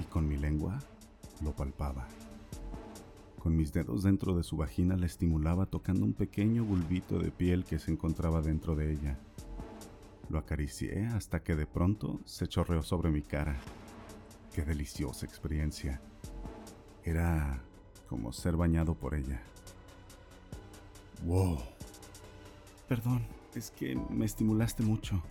y 0.00 0.04
con 0.04 0.28
mi 0.28 0.36
lengua 0.36 0.80
lo 1.42 1.52
palpaba. 1.52 2.06
Con 3.38 3.56
mis 3.56 3.72
dedos 3.72 4.02
dentro 4.02 4.34
de 4.34 4.42
su 4.42 4.56
vagina 4.56 4.96
la 4.96 5.06
estimulaba 5.06 5.66
tocando 5.66 6.04
un 6.04 6.14
pequeño 6.14 6.64
bulbito 6.64 7.18
de 7.18 7.30
piel 7.30 7.64
que 7.64 7.78
se 7.78 7.90
encontraba 7.90 8.40
dentro 8.40 8.74
de 8.74 8.92
ella. 8.92 9.18
Lo 10.30 10.38
acaricié 10.38 11.06
hasta 11.08 11.42
que 11.42 11.54
de 11.54 11.66
pronto 11.66 12.20
se 12.24 12.48
chorreó 12.48 12.82
sobre 12.82 13.10
mi 13.10 13.22
cara. 13.22 13.58
Qué 14.54 14.64
deliciosa 14.64 15.26
experiencia. 15.26 16.00
Era 17.04 17.62
como 18.08 18.32
ser 18.32 18.56
bañado 18.56 18.94
por 18.94 19.14
ella. 19.14 19.42
Wow. 21.24 21.58
Perdón, 22.88 23.26
es 23.54 23.70
que 23.70 23.94
me 24.10 24.24
estimulaste 24.24 24.82
mucho. 24.82 25.22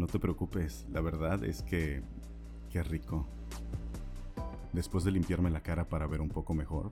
No 0.00 0.06
te 0.06 0.18
preocupes, 0.18 0.86
la 0.90 1.02
verdad 1.02 1.44
es 1.44 1.62
que... 1.62 2.02
Qué 2.70 2.82
rico. 2.82 3.26
Después 4.72 5.04
de 5.04 5.10
limpiarme 5.10 5.50
la 5.50 5.60
cara 5.60 5.90
para 5.90 6.06
ver 6.06 6.22
un 6.22 6.30
poco 6.30 6.54
mejor, 6.54 6.90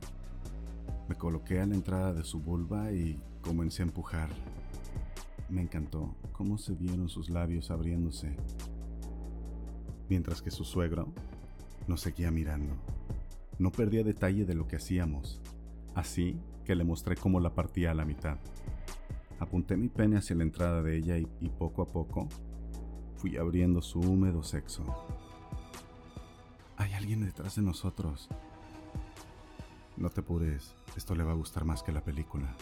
me 1.09 1.15
coloqué 1.15 1.59
a 1.59 1.67
la 1.67 1.75
entrada 1.75 2.13
de 2.13 2.23
su 2.23 2.39
vulva 2.39 2.93
y 2.93 3.19
comencé 3.41 3.81
a 3.81 3.87
empujar. 3.87 4.29
Me 5.49 5.63
encantó 5.63 6.17
cómo 6.33 6.59
se 6.59 6.75
vieron 6.75 7.09
sus 7.09 7.31
labios 7.31 7.71
abriéndose, 7.71 8.37
mientras 10.11 10.43
que 10.43 10.51
su 10.51 10.65
suegro 10.65 11.09
nos 11.87 12.03
seguía 12.03 12.31
mirando. 12.31 12.75
No 13.59 13.73
perdía 13.73 14.05
detalle 14.05 14.45
de 14.45 14.55
lo 14.55 14.69
que 14.69 14.77
hacíamos, 14.77 15.41
así 15.95 16.39
que 16.67 16.75
le 16.75 16.85
mostré 16.85 17.17
cómo 17.17 17.41
la 17.41 17.55
partía 17.55 17.93
a 17.93 17.95
la 17.95 18.05
mitad. 18.05 18.37
Apunté 19.39 19.79
mi 19.79 19.89
pene 19.89 20.19
hacia 20.19 20.37
la 20.37 20.43
entrada 20.43 20.83
de 20.83 20.99
ella 20.99 21.17
y, 21.17 21.27
y 21.41 21.49
poco 21.49 21.81
a 21.81 21.87
poco 21.87 22.29
fui 23.19 23.37
abriendo 23.37 23.83
su 23.83 23.99
húmedo 23.99 24.45
sexo. 24.45 24.85
Hay 26.77 26.93
alguien 26.93 27.25
detrás 27.25 27.57
de 27.57 27.63
nosotros. 27.63 28.29
No 29.97 30.09
te 30.09 30.21
apures, 30.21 30.77
esto 30.97 31.17
le 31.17 31.25
va 31.25 31.33
a 31.33 31.37
gustar 31.37 31.65
más 31.65 31.83
que 31.83 31.91
la 31.91 32.01
película. 32.01 32.55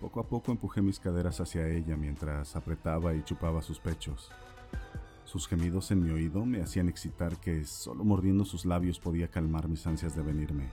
Poco 0.00 0.20
a 0.20 0.28
poco 0.28 0.52
empujé 0.52 0.82
mis 0.82 1.00
caderas 1.00 1.40
hacia 1.40 1.66
ella 1.66 1.96
mientras 1.96 2.54
apretaba 2.56 3.14
y 3.14 3.22
chupaba 3.22 3.62
sus 3.62 3.78
pechos. 3.78 4.30
Sus 5.24 5.48
gemidos 5.48 5.90
en 5.90 6.04
mi 6.04 6.10
oído 6.10 6.44
me 6.44 6.60
hacían 6.60 6.90
excitar 6.90 7.38
que 7.38 7.64
solo 7.64 8.04
mordiendo 8.04 8.44
sus 8.44 8.66
labios 8.66 9.00
podía 9.00 9.28
calmar 9.28 9.66
mis 9.66 9.86
ansias 9.86 10.14
de 10.14 10.22
venirme. 10.22 10.68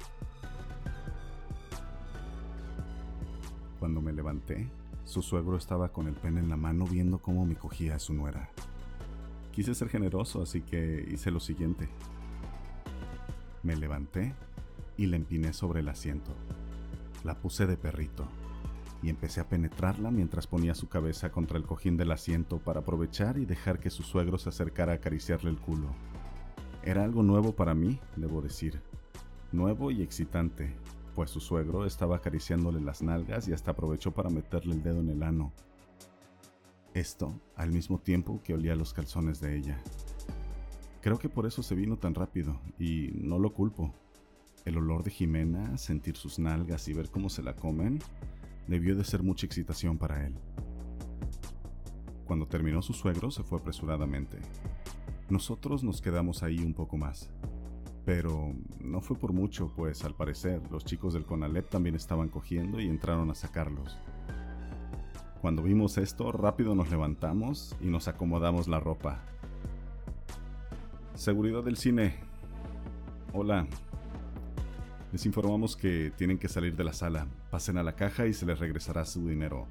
Cuando 3.80 4.02
me 4.02 4.12
levanté, 4.12 4.70
su 5.10 5.24
suegro 5.24 5.58
estaba 5.58 5.90
con 5.90 6.08
el 6.08 6.14
pene 6.14 6.40
en 6.40 6.50
la 6.50 6.56
mano 6.56 6.86
viendo 6.86 7.18
cómo 7.18 7.44
me 7.44 7.56
cogía 7.56 7.96
a 7.96 8.00
su 8.00 8.14
nuera. 8.14 8.52
Quise 9.52 9.74
ser 9.74 9.90
generoso, 9.90 10.44
así 10.44 10.62
que 10.62 11.04
hice 11.12 11.32
lo 11.32 11.40
siguiente. 11.40 11.90
Me 13.64 13.76
levanté 13.76 14.36
y 14.98 15.08
la 15.08 15.16
empiné 15.16 15.52
sobre 15.52 15.80
el 15.80 15.90
asiento. 15.90 16.32
La 17.24 17.34
puse 17.34 17.66
de 17.66 17.76
perrito 17.76 18.28
y 19.02 19.10
empecé 19.10 19.42
a 19.42 19.50
penetrarla 19.50 20.12
mientras 20.12 20.46
ponía 20.46 20.76
su 20.76 20.90
cabeza 20.90 21.32
contra 21.32 21.58
el 21.58 21.66
cojín 21.66 21.98
del 21.98 22.12
asiento 22.12 22.60
para 22.60 22.82
aprovechar 22.82 23.40
y 23.40 23.46
dejar 23.46 23.80
que 23.80 23.90
su 23.90 24.04
suegro 24.04 24.38
se 24.38 24.50
acercara 24.50 24.92
a 24.92 24.96
acariciarle 24.98 25.50
el 25.50 25.58
culo. 25.58 25.88
Era 26.84 27.04
algo 27.04 27.24
nuevo 27.24 27.56
para 27.56 27.74
mí, 27.74 28.00
debo 28.16 28.44
decir. 28.44 28.80
Nuevo 29.52 29.90
y 29.90 30.04
excitante, 30.04 30.76
pues 31.20 31.32
su 31.32 31.42
suegro 31.42 31.86
estaba 31.86 32.16
acariciándole 32.16 32.80
las 32.80 33.02
nalgas 33.02 33.46
y 33.50 33.52
hasta 33.52 33.72
aprovechó 33.72 34.14
para 34.14 34.30
meterle 34.30 34.74
el 34.74 34.82
dedo 34.82 35.02
en 35.02 35.10
el 35.10 35.22
ano. 35.22 35.52
Esto 36.94 37.38
al 37.58 37.74
mismo 37.74 38.00
tiempo 38.00 38.40
que 38.42 38.54
olía 38.54 38.74
los 38.74 38.94
calzones 38.94 39.42
de 39.42 39.58
ella. 39.58 39.84
Creo 41.02 41.20
que 41.20 41.28
por 41.28 41.46
eso 41.46 41.62
se 41.62 41.76
vino 41.76 41.98
tan 41.98 42.16
rápido, 42.16 42.58
y 42.80 43.10
no 43.16 43.38
lo 43.38 43.52
culpo. 43.52 43.94
El 44.64 44.78
olor 44.78 45.04
de 45.04 45.12
Jimena, 45.12 45.78
sentir 45.78 46.16
sus 46.16 46.40
nalgas 46.40 46.88
y 46.88 46.94
ver 46.94 47.10
cómo 47.10 47.30
se 47.30 47.44
la 47.44 47.54
comen, 47.54 48.00
debió 48.70 48.96
de 48.96 49.04
ser 49.04 49.22
mucha 49.22 49.46
excitación 49.46 49.98
para 49.98 50.26
él. 50.26 50.36
Cuando 52.24 52.48
terminó 52.48 52.82
su 52.82 52.94
suegro 52.94 53.30
se 53.30 53.44
fue 53.44 53.60
apresuradamente. 53.60 54.38
Nosotros 55.30 55.84
nos 55.84 56.00
quedamos 56.00 56.44
ahí 56.44 56.60
un 56.60 56.74
poco 56.74 56.96
más. 56.96 57.30
Pero 58.10 58.56
no 58.80 59.02
fue 59.02 59.16
por 59.16 59.34
mucho, 59.34 59.72
pues 59.76 60.04
al 60.04 60.16
parecer 60.16 60.64
los 60.72 60.84
chicos 60.84 61.14
del 61.14 61.26
Conalep 61.26 61.70
también 61.70 61.94
estaban 61.94 62.28
cogiendo 62.28 62.82
y 62.82 62.88
entraron 62.88 63.30
a 63.30 63.36
sacarlos. 63.36 64.00
Cuando 65.42 65.62
vimos 65.62 66.00
esto, 66.00 66.32
rápido 66.32 66.74
nos 66.74 66.90
levantamos 66.90 67.76
y 67.80 67.86
nos 67.86 68.08
acomodamos 68.08 68.68
la 68.68 68.80
ropa. 68.80 69.22
Seguridad 71.14 71.64
del 71.64 71.78
cine. 71.78 72.16
Hola. 73.32 73.68
Les 75.12 75.28
informamos 75.28 75.76
que 75.78 76.12
tienen 76.18 76.40
que 76.40 76.50
salir 76.50 76.76
de 76.76 76.86
la 76.86 76.94
sala. 76.94 77.28
Pasen 77.52 77.78
a 77.78 77.84
la 77.84 77.96
caja 77.96 78.26
y 78.26 78.34
se 78.34 78.48
les 78.48 78.58
regresará 78.58 79.06
su 79.06 79.28
dinero. 79.28 79.68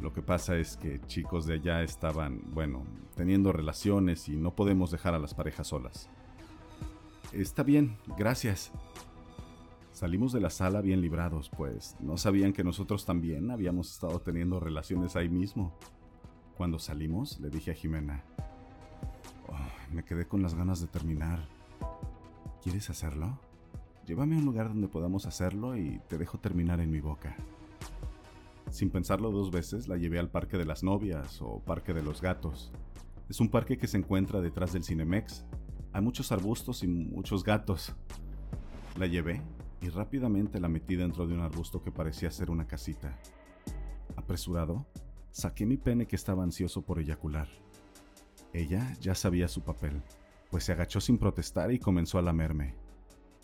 Lo 0.00 0.12
que 0.12 0.22
pasa 0.22 0.56
es 0.56 0.76
que 0.76 1.00
chicos 1.08 1.44
de 1.44 1.54
allá 1.54 1.82
estaban, 1.82 2.40
bueno, 2.54 2.84
teniendo 3.16 3.50
relaciones 3.50 4.28
y 4.28 4.36
no 4.36 4.54
podemos 4.54 4.92
dejar 4.92 5.14
a 5.14 5.18
las 5.18 5.34
parejas 5.34 5.66
solas. 5.66 6.08
Está 7.32 7.62
bien, 7.62 7.96
gracias. 8.18 8.72
Salimos 9.92 10.32
de 10.32 10.40
la 10.40 10.50
sala 10.50 10.80
bien 10.80 11.00
librados, 11.00 11.48
pues 11.48 11.96
no 12.00 12.16
sabían 12.16 12.52
que 12.52 12.64
nosotros 12.64 13.04
también 13.04 13.52
habíamos 13.52 13.92
estado 13.92 14.20
teniendo 14.20 14.58
relaciones 14.58 15.14
ahí 15.14 15.28
mismo. 15.28 15.72
Cuando 16.56 16.80
salimos, 16.80 17.38
le 17.38 17.48
dije 17.48 17.70
a 17.70 17.74
Jimena, 17.74 18.24
oh, 19.48 19.92
me 19.94 20.04
quedé 20.04 20.26
con 20.26 20.42
las 20.42 20.54
ganas 20.54 20.80
de 20.80 20.88
terminar. 20.88 21.46
¿Quieres 22.62 22.90
hacerlo? 22.90 23.38
Llévame 24.06 24.34
a 24.34 24.38
un 24.38 24.44
lugar 24.44 24.68
donde 24.68 24.88
podamos 24.88 25.26
hacerlo 25.26 25.76
y 25.76 26.00
te 26.08 26.18
dejo 26.18 26.38
terminar 26.38 26.80
en 26.80 26.90
mi 26.90 27.00
boca. 27.00 27.36
Sin 28.70 28.90
pensarlo 28.90 29.30
dos 29.30 29.52
veces, 29.52 29.86
la 29.86 29.96
llevé 29.96 30.18
al 30.18 30.30
Parque 30.30 30.58
de 30.58 30.64
las 30.64 30.82
Novias 30.82 31.40
o 31.42 31.60
Parque 31.60 31.94
de 31.94 32.02
los 32.02 32.20
Gatos. 32.20 32.72
Es 33.28 33.38
un 33.38 33.48
parque 33.48 33.78
que 33.78 33.86
se 33.86 33.98
encuentra 33.98 34.40
detrás 34.40 34.72
del 34.72 34.82
Cinemex. 34.82 35.44
Hay 35.92 36.02
muchos 36.02 36.30
arbustos 36.30 36.84
y 36.84 36.88
muchos 36.88 37.42
gatos. 37.42 37.94
La 38.96 39.06
llevé 39.06 39.42
y 39.80 39.88
rápidamente 39.88 40.60
la 40.60 40.68
metí 40.68 40.94
dentro 40.94 41.26
de 41.26 41.34
un 41.34 41.40
arbusto 41.40 41.82
que 41.82 41.90
parecía 41.90 42.30
ser 42.30 42.50
una 42.50 42.66
casita. 42.66 43.18
Apresurado, 44.16 44.86
saqué 45.32 45.66
mi 45.66 45.76
pene 45.76 46.06
que 46.06 46.16
estaba 46.16 46.44
ansioso 46.44 46.82
por 46.82 47.00
eyacular. 47.00 47.48
Ella 48.52 48.96
ya 49.00 49.14
sabía 49.14 49.48
su 49.48 49.62
papel, 49.62 50.02
pues 50.50 50.64
se 50.64 50.72
agachó 50.72 51.00
sin 51.00 51.18
protestar 51.18 51.72
y 51.72 51.78
comenzó 51.78 52.18
a 52.18 52.22
lamerme. 52.22 52.74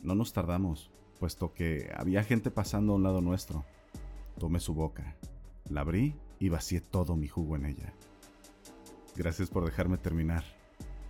No 0.02 0.14
nos 0.14 0.32
tardamos, 0.32 0.90
puesto 1.18 1.52
que 1.52 1.90
había 1.96 2.22
gente 2.22 2.50
pasando 2.50 2.92
a 2.92 2.96
un 2.96 3.02
lado 3.02 3.20
nuestro. 3.20 3.64
Tomé 4.38 4.60
su 4.60 4.74
boca, 4.74 5.16
la 5.68 5.80
abrí 5.80 6.14
y 6.38 6.48
vacié 6.48 6.80
todo 6.80 7.16
mi 7.16 7.26
jugo 7.26 7.56
en 7.56 7.66
ella. 7.66 7.92
Gracias 9.16 9.48
por 9.48 9.64
dejarme 9.64 9.96
terminar. 9.96 10.44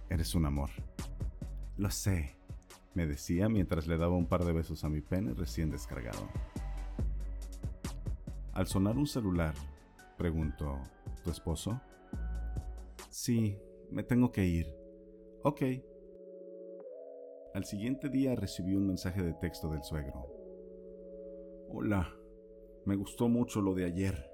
Eres 0.09 0.35
un 0.35 0.46
amor. 0.46 0.70
Lo 1.78 1.90
sé, 1.90 2.36
me 2.94 3.06
decía 3.06 3.50
mientras 3.50 3.86
le 3.86 3.98
daba 3.98 4.16
un 4.16 4.26
par 4.26 4.44
de 4.46 4.52
besos 4.52 4.82
a 4.84 4.88
mi 4.88 5.02
pene 5.02 5.34
recién 5.34 5.70
descargado. 5.70 6.26
Al 8.54 8.66
sonar 8.66 8.96
un 8.96 9.06
celular, 9.06 9.54
preguntó, 10.16 10.78
¿tu 11.22 11.30
esposo? 11.30 11.78
Sí, 13.10 13.58
me 13.90 14.02
tengo 14.02 14.32
que 14.32 14.46
ir. 14.46 14.66
Ok. 15.42 15.62
Al 17.52 17.66
siguiente 17.66 18.08
día 18.08 18.34
recibí 18.34 18.74
un 18.74 18.86
mensaje 18.86 19.22
de 19.22 19.34
texto 19.34 19.68
del 19.68 19.82
suegro. 19.82 20.26
Hola, 21.68 22.10
me 22.86 22.96
gustó 22.96 23.28
mucho 23.28 23.60
lo 23.60 23.74
de 23.74 23.84
ayer. 23.84 24.30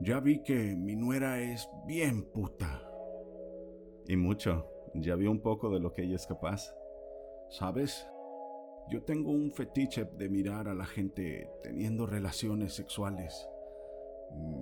Ya 0.00 0.20
vi 0.20 0.44
que 0.44 0.76
mi 0.76 0.94
nuera 0.94 1.40
es 1.40 1.68
bien 1.88 2.30
puta. 2.30 2.88
Y 4.06 4.16
mucho, 4.16 4.77
ya 5.02 5.16
vi 5.16 5.26
un 5.26 5.40
poco 5.40 5.70
de 5.70 5.80
lo 5.80 5.92
que 5.92 6.02
ella 6.02 6.16
es 6.16 6.26
capaz. 6.26 6.74
¿Sabes? 7.50 8.06
Yo 8.90 9.02
tengo 9.02 9.30
un 9.30 9.50
fetiche 9.50 10.04
de 10.04 10.28
mirar 10.28 10.68
a 10.68 10.74
la 10.74 10.86
gente 10.86 11.50
teniendo 11.62 12.06
relaciones 12.06 12.74
sexuales. 12.74 13.48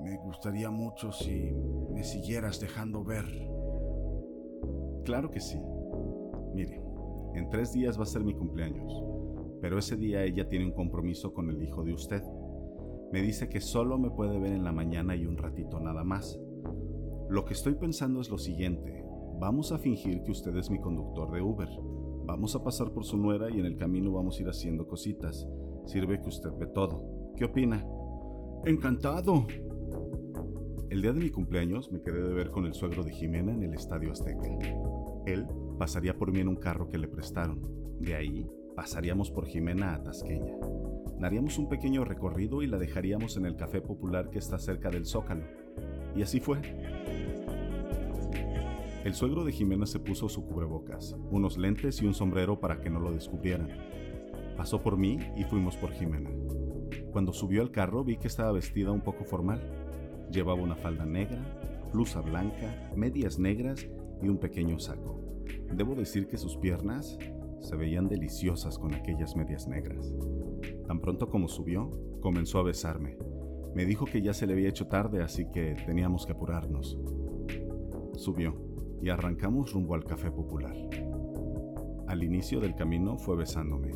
Me 0.02 0.16
gustaría 0.18 0.70
mucho 0.70 1.12
si 1.12 1.52
me 1.92 2.02
siguieras 2.02 2.60
dejando 2.60 3.04
ver. 3.04 3.24
Claro 5.04 5.30
que 5.30 5.40
sí. 5.40 5.60
Mire, 6.54 6.82
en 7.34 7.48
tres 7.50 7.72
días 7.72 7.98
va 7.98 8.02
a 8.02 8.06
ser 8.06 8.24
mi 8.24 8.34
cumpleaños, 8.34 8.92
pero 9.60 9.78
ese 9.78 9.96
día 9.96 10.24
ella 10.24 10.48
tiene 10.48 10.66
un 10.66 10.72
compromiso 10.72 11.32
con 11.32 11.48
el 11.50 11.62
hijo 11.62 11.84
de 11.84 11.92
usted. 11.92 12.22
Me 13.12 13.22
dice 13.22 13.48
que 13.48 13.60
solo 13.60 13.98
me 13.98 14.10
puede 14.10 14.38
ver 14.40 14.52
en 14.52 14.64
la 14.64 14.72
mañana 14.72 15.14
y 15.14 15.26
un 15.26 15.36
ratito 15.36 15.78
nada 15.78 16.02
más. 16.02 16.40
Lo 17.28 17.44
que 17.44 17.54
estoy 17.54 17.74
pensando 17.74 18.20
es 18.20 18.30
lo 18.30 18.38
siguiente. 18.38 19.05
Vamos 19.38 19.72
a 19.72 19.78
fingir 19.78 20.22
que 20.22 20.30
usted 20.30 20.56
es 20.56 20.70
mi 20.70 20.80
conductor 20.80 21.30
de 21.30 21.42
Uber 21.42 21.68
Vamos 22.26 22.56
a 22.56 22.64
pasar 22.64 22.90
por 22.90 23.04
su 23.04 23.16
nuera 23.16 23.48
y 23.50 23.60
en 23.60 23.66
el 23.66 23.76
camino 23.76 24.10
vamos 24.10 24.38
a 24.38 24.42
ir 24.42 24.48
haciendo 24.48 24.88
cositas. 24.88 25.46
Sirve 25.84 26.20
que 26.20 26.28
usted 26.28 26.50
ve 26.58 26.66
todo. 26.66 27.32
¿Qué 27.36 27.44
opina? 27.44 27.86
Encantado. 28.64 29.46
El 30.90 31.02
día 31.02 31.12
de 31.12 31.20
mi 31.20 31.30
cumpleaños 31.30 31.92
me 31.92 32.02
quedé 32.02 32.20
de 32.20 32.34
ver 32.34 32.50
con 32.50 32.66
el 32.66 32.74
suegro 32.74 33.04
de 33.04 33.12
Jimena 33.12 33.52
en 33.52 33.62
el 33.62 33.74
Estadio 33.74 34.10
Azteca. 34.10 34.48
Él 35.24 35.46
pasaría 35.78 36.18
por 36.18 36.32
mí 36.32 36.40
en 36.40 36.48
un 36.48 36.56
carro 36.56 36.88
que 36.88 36.98
le 36.98 37.06
prestaron. 37.06 37.62
De 38.00 38.16
ahí 38.16 38.50
pasaríamos 38.74 39.30
por 39.30 39.46
Jimena 39.46 39.94
a 39.94 40.02
Tasqueña. 40.02 40.56
Daríamos 41.20 41.58
un 41.58 41.68
pequeño 41.68 42.04
recorrido 42.04 42.60
y 42.62 42.66
la 42.66 42.78
dejaríamos 42.78 43.36
en 43.36 43.46
el 43.46 43.54
café 43.54 43.80
popular 43.80 44.30
que 44.30 44.40
está 44.40 44.58
cerca 44.58 44.90
del 44.90 45.06
Zócalo. 45.06 45.44
Y 46.16 46.22
así 46.22 46.40
fue. 46.40 46.58
El 49.06 49.14
suegro 49.14 49.44
de 49.44 49.52
Jimena 49.52 49.86
se 49.86 50.00
puso 50.00 50.28
su 50.28 50.44
cubrebocas, 50.44 51.14
unos 51.30 51.58
lentes 51.58 52.02
y 52.02 52.06
un 52.06 52.12
sombrero 52.12 52.58
para 52.58 52.80
que 52.80 52.90
no 52.90 52.98
lo 52.98 53.12
descubrieran. 53.12 53.68
Pasó 54.56 54.82
por 54.82 54.96
mí 54.96 55.20
y 55.36 55.44
fuimos 55.44 55.76
por 55.76 55.92
Jimena. 55.92 56.28
Cuando 57.12 57.32
subió 57.32 57.62
al 57.62 57.70
carro 57.70 58.02
vi 58.02 58.16
que 58.16 58.26
estaba 58.26 58.50
vestida 58.50 58.90
un 58.90 59.02
poco 59.02 59.22
formal. 59.22 59.62
Llevaba 60.32 60.60
una 60.60 60.74
falda 60.74 61.06
negra, 61.06 61.38
blusa 61.92 62.20
blanca, 62.20 62.90
medias 62.96 63.38
negras 63.38 63.86
y 64.20 64.28
un 64.28 64.38
pequeño 64.38 64.80
saco. 64.80 65.22
Debo 65.72 65.94
decir 65.94 66.26
que 66.26 66.36
sus 66.36 66.56
piernas 66.56 67.16
se 67.60 67.76
veían 67.76 68.08
deliciosas 68.08 68.76
con 68.76 68.92
aquellas 68.92 69.36
medias 69.36 69.68
negras. 69.68 70.12
Tan 70.88 70.98
pronto 70.98 71.28
como 71.28 71.46
subió, 71.46 71.92
comenzó 72.20 72.58
a 72.58 72.64
besarme. 72.64 73.16
Me 73.72 73.84
dijo 73.84 74.04
que 74.04 74.20
ya 74.20 74.34
se 74.34 74.48
le 74.48 74.54
había 74.54 74.68
hecho 74.68 74.88
tarde, 74.88 75.22
así 75.22 75.48
que 75.52 75.76
teníamos 75.86 76.26
que 76.26 76.32
apurarnos. 76.32 76.98
Subió 78.16 78.65
y 79.00 79.08
arrancamos 79.08 79.72
rumbo 79.72 79.94
al 79.94 80.04
café 80.04 80.30
popular. 80.30 80.76
Al 82.06 82.22
inicio 82.22 82.60
del 82.60 82.74
camino 82.74 83.18
fue 83.18 83.36
besándome. 83.36 83.92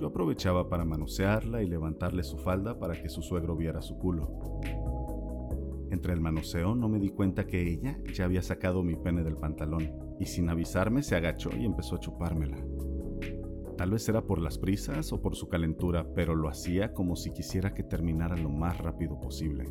Yo 0.00 0.08
aprovechaba 0.08 0.68
para 0.68 0.84
manosearla 0.84 1.62
y 1.62 1.68
levantarle 1.68 2.24
su 2.24 2.36
falda 2.36 2.78
para 2.78 3.00
que 3.00 3.08
su 3.08 3.22
suegro 3.22 3.56
viera 3.56 3.80
su 3.80 3.96
culo. 3.98 4.60
Entre 5.90 6.12
el 6.12 6.20
manoseo 6.20 6.74
no 6.74 6.88
me 6.88 6.98
di 6.98 7.10
cuenta 7.10 7.46
que 7.46 7.62
ella 7.62 7.98
ya 8.12 8.24
había 8.24 8.42
sacado 8.42 8.82
mi 8.82 8.96
pene 8.96 9.22
del 9.22 9.36
pantalón 9.36 9.92
y 10.18 10.26
sin 10.26 10.48
avisarme 10.48 11.02
se 11.02 11.14
agachó 11.14 11.50
y 11.56 11.64
empezó 11.64 11.96
a 11.96 12.00
chupármela. 12.00 12.56
Tal 13.76 13.90
vez 13.90 14.08
era 14.08 14.22
por 14.22 14.40
las 14.40 14.58
prisas 14.58 15.12
o 15.12 15.20
por 15.20 15.36
su 15.36 15.48
calentura, 15.48 16.06
pero 16.14 16.34
lo 16.34 16.48
hacía 16.48 16.92
como 16.92 17.14
si 17.14 17.32
quisiera 17.32 17.74
que 17.74 17.82
terminara 17.82 18.36
lo 18.36 18.48
más 18.48 18.78
rápido 18.78 19.20
posible. 19.20 19.64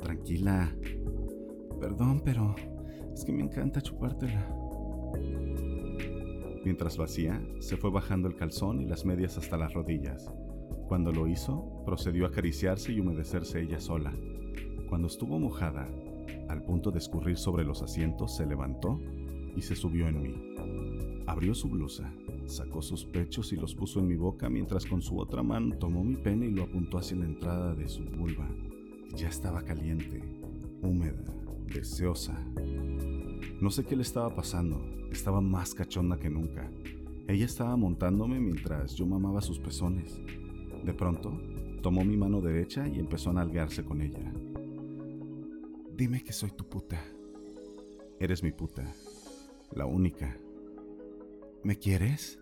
Tranquila. 0.00 0.76
Perdón, 1.80 2.22
pero 2.24 2.54
es 3.18 3.24
que 3.24 3.32
me 3.32 3.42
encanta 3.42 3.82
chupártela. 3.82 4.46
Mientras 6.64 6.96
lo 6.96 7.02
hacía, 7.02 7.42
se 7.58 7.76
fue 7.76 7.90
bajando 7.90 8.28
el 8.28 8.36
calzón 8.36 8.80
y 8.80 8.86
las 8.86 9.04
medias 9.04 9.36
hasta 9.36 9.56
las 9.56 9.74
rodillas. 9.74 10.30
Cuando 10.86 11.10
lo 11.10 11.26
hizo, 11.26 11.82
procedió 11.84 12.26
a 12.26 12.28
acariciarse 12.28 12.92
y 12.92 13.00
humedecerse 13.00 13.60
ella 13.60 13.80
sola. 13.80 14.12
Cuando 14.88 15.08
estuvo 15.08 15.40
mojada, 15.40 15.88
al 16.48 16.62
punto 16.62 16.92
de 16.92 16.98
escurrir 16.98 17.36
sobre 17.36 17.64
los 17.64 17.82
asientos, 17.82 18.36
se 18.36 18.46
levantó 18.46 19.00
y 19.56 19.62
se 19.62 19.74
subió 19.74 20.06
en 20.06 20.22
mí. 20.22 21.24
Abrió 21.26 21.56
su 21.56 21.68
blusa, 21.68 22.12
sacó 22.46 22.82
sus 22.82 23.04
pechos 23.04 23.52
y 23.52 23.56
los 23.56 23.74
puso 23.74 23.98
en 23.98 24.06
mi 24.06 24.16
boca 24.16 24.48
mientras 24.48 24.86
con 24.86 25.02
su 25.02 25.18
otra 25.18 25.42
mano 25.42 25.76
tomó 25.76 26.04
mi 26.04 26.14
pene 26.14 26.46
y 26.46 26.52
lo 26.52 26.62
apuntó 26.62 26.98
hacia 26.98 27.16
la 27.16 27.24
entrada 27.24 27.74
de 27.74 27.88
su 27.88 28.04
vulva. 28.04 28.48
Ya 29.16 29.28
estaba 29.28 29.62
caliente, 29.62 30.22
húmeda, 30.82 31.24
deseosa. 31.68 32.38
No 33.60 33.70
sé 33.70 33.84
qué 33.84 33.96
le 33.96 34.02
estaba 34.02 34.34
pasando, 34.34 34.80
estaba 35.10 35.40
más 35.40 35.74
cachonda 35.74 36.18
que 36.18 36.30
nunca. 36.30 36.70
Ella 37.26 37.44
estaba 37.44 37.76
montándome 37.76 38.40
mientras 38.40 38.94
yo 38.94 39.06
mamaba 39.06 39.40
sus 39.40 39.58
pezones. 39.58 40.20
De 40.84 40.94
pronto, 40.94 41.38
tomó 41.82 42.04
mi 42.04 42.16
mano 42.16 42.40
derecha 42.40 42.88
y 42.88 42.98
empezó 42.98 43.30
a 43.30 43.34
nalgarse 43.34 43.84
con 43.84 44.00
ella. 44.00 44.32
Dime 45.94 46.22
que 46.22 46.32
soy 46.32 46.50
tu 46.50 46.68
puta. 46.68 47.02
Eres 48.20 48.42
mi 48.42 48.52
puta, 48.52 48.92
la 49.72 49.86
única. 49.86 50.38
¿Me 51.62 51.76
quieres? 51.78 52.38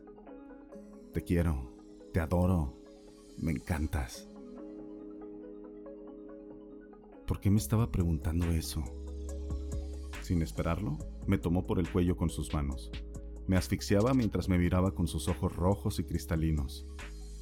Te 1.12 1.22
quiero, 1.22 1.72
te 2.12 2.20
adoro, 2.20 2.74
me 3.38 3.52
encantas. 3.52 4.28
¿Por 7.26 7.40
qué 7.40 7.50
me 7.50 7.58
estaba 7.58 7.90
preguntando 7.90 8.46
eso? 8.50 8.84
Sin 10.26 10.42
esperarlo, 10.42 10.98
me 11.28 11.38
tomó 11.38 11.68
por 11.68 11.78
el 11.78 11.88
cuello 11.88 12.16
con 12.16 12.30
sus 12.30 12.52
manos. 12.52 12.90
Me 13.46 13.56
asfixiaba 13.56 14.12
mientras 14.12 14.48
me 14.48 14.58
miraba 14.58 14.92
con 14.92 15.06
sus 15.06 15.28
ojos 15.28 15.54
rojos 15.54 16.00
y 16.00 16.04
cristalinos. 16.04 16.84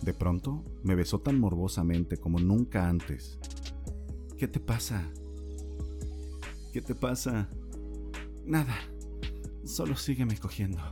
De 0.03 0.13
pronto, 0.13 0.63
me 0.83 0.95
besó 0.95 1.19
tan 1.19 1.41
morbosamente 1.41 2.19
como 2.19 2.41
nunca 2.41 2.87
antes. 2.87 3.39
¿Qué 4.37 4.49
te 4.49 4.61
pasa? 4.61 5.11
¿Qué 6.75 6.83
te 6.83 6.95
pasa? 6.95 7.49
Nada. 8.45 8.77
Solo 9.65 9.97
sígueme 9.97 10.37
cogiendo. 10.37 10.83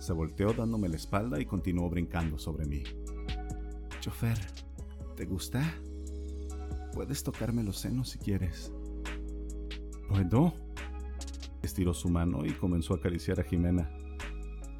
Se 0.00 0.12
volteó 0.12 0.52
dándome 0.52 0.90
la 0.90 0.96
espalda 0.96 1.40
y 1.40 1.46
continuó 1.46 1.88
brincando 1.88 2.36
sobre 2.36 2.66
mí. 2.66 2.82
Chofer, 4.00 4.38
¿te 5.16 5.24
gusta? 5.24 5.62
Puedes 6.92 7.22
tocarme 7.22 7.64
los 7.64 7.78
senos 7.78 8.10
si 8.10 8.18
quieres. 8.18 8.70
¿Puedo? 10.14 10.54
Estiró 11.60 11.92
su 11.92 12.08
mano 12.08 12.46
y 12.46 12.52
comenzó 12.52 12.94
a 12.94 12.98
acariciar 12.98 13.40
a 13.40 13.42
Jimena. 13.42 13.90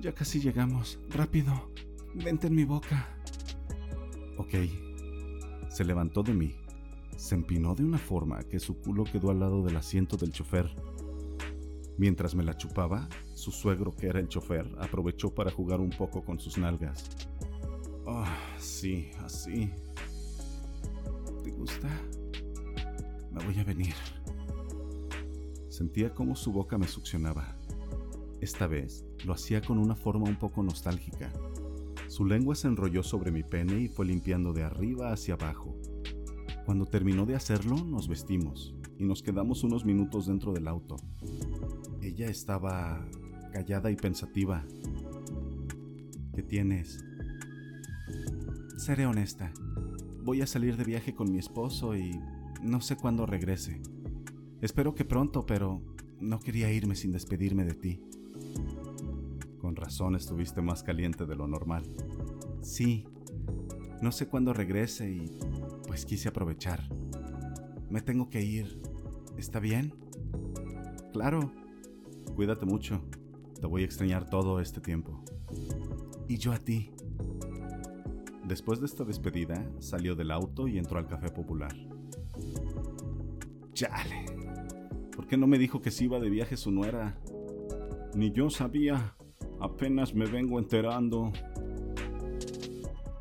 Ya 0.01 0.15
casi 0.15 0.41
llegamos. 0.41 1.01
Rápido. 1.11 1.73
Vente 2.15 2.47
en 2.47 2.55
mi 2.55 2.63
boca. 2.63 3.09
Ok. 4.39 4.55
Se 5.71 5.85
levantó 5.85 6.23
de 6.23 6.35
mí. 6.35 6.55
Se 7.17 7.35
empinó 7.35 7.75
de 7.75 7.83
una 7.83 7.99
forma 7.99 8.45
que 8.45 8.61
su 8.61 8.81
culo 8.81 9.03
quedó 9.03 9.33
al 9.33 9.41
lado 9.41 9.65
del 9.65 9.77
asiento 9.77 10.17
del 10.17 10.31
chofer. 10.31 10.71
Mientras 11.99 12.37
me 12.37 12.45
la 12.45 12.57
chupaba, 12.57 13.09
su 13.35 13.51
suegro, 13.51 13.91
que 13.91 14.07
era 14.07 14.21
el 14.21 14.29
chofer, 14.29 14.71
aprovechó 14.79 15.35
para 15.35 15.51
jugar 15.51 15.81
un 15.81 15.91
poco 15.91 16.25
con 16.25 16.39
sus 16.39 16.59
nalgas. 16.59 17.11
Ah, 18.07 18.39
sí, 18.61 19.11
así. 19.25 19.73
¿Te 21.43 21.51
gusta? 21.51 21.89
Me 23.33 23.45
voy 23.45 23.59
a 23.59 23.65
venir. 23.65 23.95
Sentía 25.75 26.15
cómo 26.15 26.37
su 26.37 26.53
boca 26.53 26.79
me 26.79 26.87
succionaba. 26.87 27.57
Esta 28.41 28.69
vez 28.69 29.05
lo 29.25 29.33
hacía 29.33 29.61
con 29.61 29.79
una 29.79 29.97
forma 29.97 30.29
un 30.29 30.39
poco 30.39 30.63
nostálgica. 30.63 31.33
Su 32.07 32.25
lengua 32.25 32.55
se 32.55 32.69
enrolló 32.69 33.03
sobre 33.03 33.33
mi 33.33 33.43
pene 33.43 33.81
y 33.81 33.89
fue 33.89 34.07
limpiando 34.07 34.53
de 34.53 34.63
arriba 34.63 35.13
hacia 35.13 35.35
abajo. 35.35 35.77
Cuando 36.65 36.87
terminó 36.87 37.27
de 37.27 37.35
hacerlo, 37.35 37.75
nos 37.75 38.07
vestimos 38.07 38.77
y 39.01 39.05
nos 39.05 39.21
quedamos 39.25 39.65
unos 39.65 39.85
minutos 39.85 40.27
dentro 40.29 40.53
del 40.53 40.69
auto. 40.69 40.95
Ella 42.01 42.29
estaba 42.29 43.05
callada 43.53 43.91
y 43.91 43.97
pensativa. 43.97 44.65
¿Qué 46.37 46.45
tienes? 46.45 47.05
Seré 48.77 49.07
honesta. 49.07 49.53
Voy 50.23 50.41
a 50.41 50.47
salir 50.47 50.77
de 50.77 50.85
viaje 50.85 51.17
con 51.17 51.33
mi 51.33 51.41
esposo 51.41 51.97
y 51.97 52.13
no 52.63 52.81
sé 52.81 52.95
cuándo 52.95 53.27
regrese. 53.27 53.83
Espero 54.61 54.95
que 54.95 55.05
pronto, 55.05 55.45
pero 55.45 55.83
no 56.21 56.41
quería 56.41 56.73
irme 56.73 56.95
sin 56.95 57.13
despedirme 57.13 57.65
de 57.65 57.75
ti. 57.75 58.01
Con 59.61 59.77
razón 59.77 60.15
estuviste 60.15 60.63
más 60.63 60.83
caliente 60.83 61.27
de 61.27 61.37
lo 61.37 61.47
normal. 61.47 61.85
Sí, 62.63 63.07
no 64.01 64.13
sé 64.13 64.29
cuándo 64.29 64.53
regrese 64.53 65.11
y 65.11 65.39
pues 65.87 66.05
quise 66.05 66.29
aprovechar. 66.29 66.89
Me 67.91 68.01
tengo 68.01 68.29
que 68.29 68.43
ir. 68.43 68.81
¿Está 69.37 69.61
bien? 69.61 69.95
Claro. 71.13 71.53
Cuídate 72.35 72.67
mucho. 72.67 73.03
Te 73.61 73.67
voy 73.67 73.83
a 73.83 73.85
extrañar 73.85 74.29
todo 74.29 74.61
este 74.61 74.81
tiempo. 74.81 75.25
Y 76.29 76.39
yo 76.39 76.53
a 76.53 76.59
ti. 76.59 76.91
Después 78.45 78.81
de 78.81 78.87
esta 78.87 79.05
despedida, 79.05 79.65
salió 79.79 80.15
del 80.15 80.31
auto 80.31 80.69
y 80.69 80.77
entró 80.77 80.99
al 80.99 81.07
café 81.07 81.31
popular. 81.31 81.75
Chale. 83.75 84.25
¿Por 85.15 85.27
qué 85.27 85.37
no 85.37 85.49
me 85.49 85.59
dijo 85.59 85.83
que 85.83 85.91
se 85.91 86.05
iba 86.05 86.21
de 86.21 86.31
viaje 86.31 86.57
su 86.57 86.71
nuera? 86.71 87.19
Ni 88.15 88.31
yo 88.31 88.49
sabía. 88.49 89.17
Apenas 89.61 90.15
me 90.15 90.27
vengo 90.27 90.61
enterando. 90.61 91.33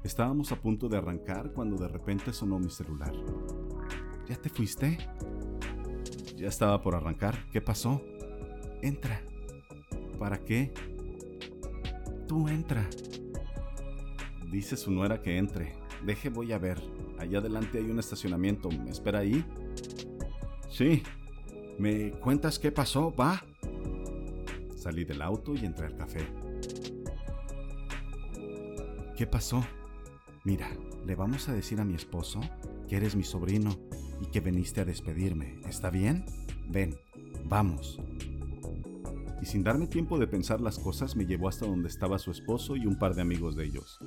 Estábamos 0.04 0.52
a 0.52 0.62
punto 0.62 0.88
de 0.90 0.98
arrancar 0.98 1.54
cuando 1.54 1.76
de 1.76 1.88
repente 1.88 2.32
sonó 2.34 2.60
mi 2.60 2.70
celular. 2.70 3.14
¿Ya 4.30 4.36
te 4.36 4.50
fuiste? 4.50 4.98
Ya 6.38 6.50
estaba 6.50 6.82
por 6.84 6.94
arrancar. 6.94 7.50
¿Qué 7.52 7.60
pasó? 7.60 8.02
Entra. 8.84 9.22
¿Para 10.20 10.38
qué? 10.38 10.72
Tú 12.28 12.48
entra. 12.48 12.88
Dice 14.52 14.78
su 14.78 14.92
nuera 14.92 15.20
que 15.24 15.38
entre. 15.38 15.74
Deje, 16.06 16.30
voy 16.30 16.52
a 16.52 16.60
ver. 16.60 16.80
Allá 17.18 17.40
adelante 17.40 17.80
hay 17.80 17.90
un 17.90 17.98
estacionamiento. 17.98 18.70
¿Me 18.70 18.92
espera 18.92 19.20
ahí? 19.20 19.44
Sí, 20.74 21.04
¿Me 21.78 22.10
cuentas 22.12 22.58
qué 22.58 22.72
pasó, 22.72 23.14
va? 23.16 23.44
Salí 24.76 25.06
del 25.06 25.22
auto 25.22 25.54
y 25.54 25.66
entré 25.66 25.86
al 25.86 25.96
café. 25.96 26.22
¿Qué 29.16 29.28
pasó? 29.28 29.64
Mira, 30.44 30.70
le 31.06 31.14
vamos 31.14 31.48
a 31.48 31.54
decir 31.54 31.80
a 31.80 31.86
mi 31.86 31.94
esposo 31.94 32.42
que 32.88 32.98
eres 32.98 33.16
mi 33.16 33.24
sobrino 33.24 33.78
y 34.20 34.26
que 34.32 34.40
veniste 34.40 34.82
a 34.82 34.86
despedirme. 34.86 35.62
¿Está 35.68 35.92
bien? 35.92 36.26
Ven, 36.70 36.96
vamos. 37.46 38.00
Y 39.44 39.46
sin 39.46 39.64
darme 39.64 39.86
tiempo 39.86 40.18
de 40.18 40.26
pensar 40.26 40.60
las 40.60 40.80
cosas, 40.80 41.16
me 41.16 41.28
llevó 41.28 41.50
hasta 41.50 41.68
donde 41.68 41.90
estaba 41.90 42.18
su 42.18 42.32
esposo 42.32 42.76
y 42.76 42.88
un 42.88 42.98
par 42.98 43.14
de 43.14 43.22
amigos 43.22 43.56
de 43.56 43.66
ellos. 43.66 44.00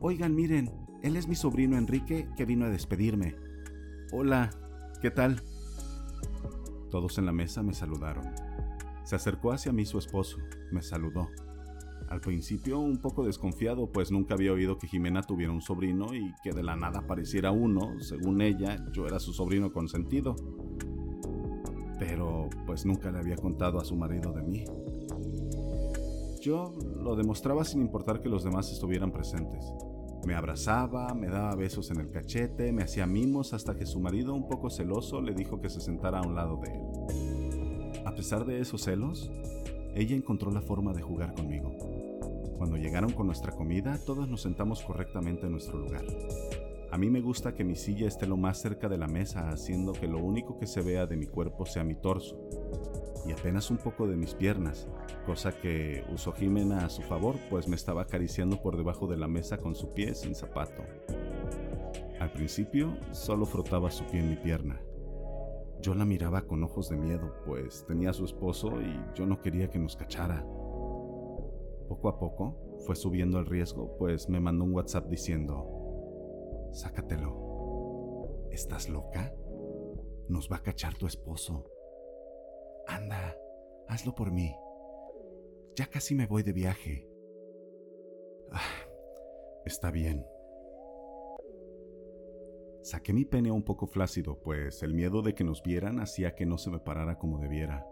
Oigan, 0.00 0.36
miren, 0.36 0.70
él 1.02 1.16
es 1.16 1.26
mi 1.26 1.34
sobrino 1.34 1.76
Enrique 1.76 2.28
que 2.36 2.44
vino 2.44 2.66
a 2.66 2.70
despedirme. 2.70 3.34
Hola, 4.12 4.50
¿qué 5.02 5.10
tal? 5.10 5.42
Todos 6.90 7.18
en 7.18 7.26
la 7.26 7.32
mesa 7.32 7.62
me 7.62 7.72
saludaron. 7.72 8.24
Se 9.04 9.16
acercó 9.16 9.52
hacia 9.52 9.72
mí 9.72 9.84
su 9.86 9.98
esposo, 9.98 10.38
me 10.72 10.82
saludó. 10.82 11.28
Al 12.08 12.20
principio 12.20 12.80
un 12.80 12.98
poco 12.98 13.24
desconfiado, 13.24 13.92
pues 13.92 14.10
nunca 14.10 14.34
había 14.34 14.52
oído 14.52 14.76
que 14.76 14.88
Jimena 14.88 15.22
tuviera 15.22 15.52
un 15.52 15.62
sobrino 15.62 16.12
y 16.12 16.34
que 16.42 16.52
de 16.52 16.64
la 16.64 16.74
nada 16.74 17.06
pareciera 17.06 17.52
uno, 17.52 18.00
según 18.00 18.40
ella, 18.40 18.84
yo 18.92 19.06
era 19.06 19.20
su 19.20 19.32
sobrino 19.32 19.72
consentido. 19.72 20.34
Pero 22.00 22.48
pues 22.66 22.84
nunca 22.84 23.12
le 23.12 23.18
había 23.18 23.36
contado 23.36 23.78
a 23.78 23.84
su 23.84 23.96
marido 23.96 24.32
de 24.32 24.42
mí. 24.42 24.64
Yo 26.40 26.72
lo 26.96 27.14
demostraba 27.14 27.64
sin 27.64 27.82
importar 27.82 28.20
que 28.20 28.28
los 28.28 28.42
demás 28.42 28.72
estuvieran 28.72 29.12
presentes. 29.12 29.64
Me 30.24 30.34
abrazaba, 30.34 31.14
me 31.14 31.28
daba 31.28 31.54
besos 31.54 31.90
en 31.90 32.00
el 32.00 32.10
cachete, 32.10 32.72
me 32.72 32.82
hacía 32.82 33.06
mimos 33.06 33.52
hasta 33.54 33.74
que 33.74 33.86
su 33.86 34.00
marido, 34.00 34.34
un 34.34 34.48
poco 34.48 34.70
celoso, 34.70 35.20
le 35.20 35.34
dijo 35.34 35.60
que 35.60 35.70
se 35.70 35.80
sentara 35.80 36.18
a 36.18 36.22
un 36.22 36.34
lado 36.34 36.60
de 36.62 36.70
él. 36.70 38.02
A 38.06 38.14
pesar 38.14 38.44
de 38.44 38.60
esos 38.60 38.82
celos, 38.82 39.30
ella 39.94 40.14
encontró 40.14 40.50
la 40.50 40.60
forma 40.60 40.92
de 40.92 41.02
jugar 41.02 41.34
conmigo. 41.34 41.74
Cuando 42.58 42.76
llegaron 42.76 43.12
con 43.12 43.26
nuestra 43.26 43.52
comida, 43.52 43.98
todos 44.04 44.28
nos 44.28 44.42
sentamos 44.42 44.82
correctamente 44.82 45.46
en 45.46 45.52
nuestro 45.52 45.78
lugar. 45.78 46.04
A 46.92 46.98
mí 46.98 47.08
me 47.08 47.20
gusta 47.20 47.54
que 47.54 47.64
mi 47.64 47.76
silla 47.76 48.06
esté 48.06 48.26
lo 48.26 48.36
más 48.36 48.60
cerca 48.60 48.88
de 48.88 48.98
la 48.98 49.06
mesa, 49.06 49.48
haciendo 49.50 49.92
que 49.92 50.06
lo 50.06 50.18
único 50.18 50.58
que 50.58 50.66
se 50.66 50.82
vea 50.82 51.06
de 51.06 51.16
mi 51.16 51.26
cuerpo 51.26 51.64
sea 51.64 51.84
mi 51.84 51.94
torso 51.94 52.36
apenas 53.32 53.70
un 53.70 53.76
poco 53.76 54.06
de 54.06 54.16
mis 54.16 54.34
piernas, 54.34 54.88
cosa 55.26 55.52
que 55.52 56.04
usó 56.12 56.32
Jimena 56.32 56.84
a 56.84 56.90
su 56.90 57.02
favor, 57.02 57.36
pues 57.50 57.68
me 57.68 57.76
estaba 57.76 58.02
acariciando 58.02 58.62
por 58.62 58.76
debajo 58.76 59.06
de 59.06 59.16
la 59.16 59.28
mesa 59.28 59.58
con 59.58 59.74
su 59.74 59.92
pie 59.92 60.14
sin 60.14 60.34
zapato. 60.34 60.82
Al 62.20 62.32
principio 62.32 62.96
solo 63.12 63.46
frotaba 63.46 63.90
su 63.90 64.04
pie 64.04 64.20
en 64.20 64.30
mi 64.30 64.36
pierna. 64.36 64.80
Yo 65.80 65.94
la 65.94 66.04
miraba 66.04 66.42
con 66.42 66.62
ojos 66.62 66.90
de 66.90 66.96
miedo, 66.96 67.34
pues 67.46 67.84
tenía 67.86 68.10
a 68.10 68.14
su 68.14 68.24
esposo 68.24 68.80
y 68.82 69.00
yo 69.14 69.26
no 69.26 69.40
quería 69.40 69.70
que 69.70 69.78
nos 69.78 69.96
cachara. 69.96 70.44
Poco 71.88 72.08
a 72.08 72.18
poco 72.18 72.78
fue 72.86 72.94
subiendo 72.94 73.38
el 73.38 73.46
riesgo, 73.46 73.96
pues 73.98 74.28
me 74.28 74.40
mandó 74.40 74.64
un 74.64 74.74
WhatsApp 74.74 75.08
diciendo, 75.08 75.80
Sácatelo. 76.72 78.48
¿Estás 78.50 78.88
loca? 78.88 79.34
Nos 80.28 80.50
va 80.50 80.56
a 80.56 80.62
cachar 80.62 80.94
tu 80.94 81.06
esposo. 81.06 81.64
Anda, 82.90 83.36
hazlo 83.86 84.16
por 84.16 84.32
mí. 84.32 84.56
Ya 85.76 85.86
casi 85.86 86.16
me 86.16 86.26
voy 86.26 86.42
de 86.42 86.52
viaje. 86.52 87.08
Ah, 88.50 88.88
está 89.64 89.92
bien. 89.92 90.26
Saqué 92.82 93.12
mi 93.12 93.24
pene 93.24 93.52
un 93.52 93.62
poco 93.62 93.86
flácido, 93.86 94.40
pues 94.42 94.82
el 94.82 94.94
miedo 94.94 95.22
de 95.22 95.36
que 95.36 95.44
nos 95.44 95.62
vieran 95.62 96.00
hacía 96.00 96.34
que 96.34 96.46
no 96.46 96.58
se 96.58 96.70
me 96.70 96.80
parara 96.80 97.16
como 97.16 97.38
debiera. 97.38 97.86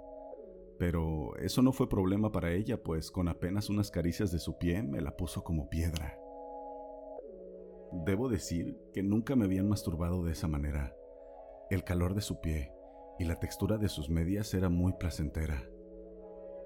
Pero 0.79 1.37
eso 1.37 1.63
no 1.63 1.73
fue 1.73 1.89
problema 1.89 2.33
para 2.33 2.53
ella, 2.53 2.83
pues 2.83 3.13
con 3.13 3.29
apenas 3.29 3.71
unas 3.71 3.93
caricias 3.93 4.33
de 4.33 4.41
su 4.41 4.59
pie 4.59 4.83
me 4.83 5.01
la 5.01 5.17
puso 5.17 5.45
como 5.45 5.69
piedra. 5.69 6.19
Debo 8.05 8.29
decir 8.29 8.77
que 8.93 9.05
nunca 9.05 9.37
me 9.37 9.45
habían 9.45 9.69
masturbado 9.69 10.25
de 10.25 10.33
esa 10.33 10.49
manera. 10.49 10.97
El 11.71 11.85
calor 11.85 12.15
de 12.15 12.21
su 12.21 12.41
pie 12.41 12.73
y 13.19 13.25
la 13.25 13.37
textura 13.37 13.79
de 13.79 13.89
sus 13.89 14.09
medias 14.09 14.55
era 14.55 14.69
muy 14.69 14.93
placentera. 14.93 15.63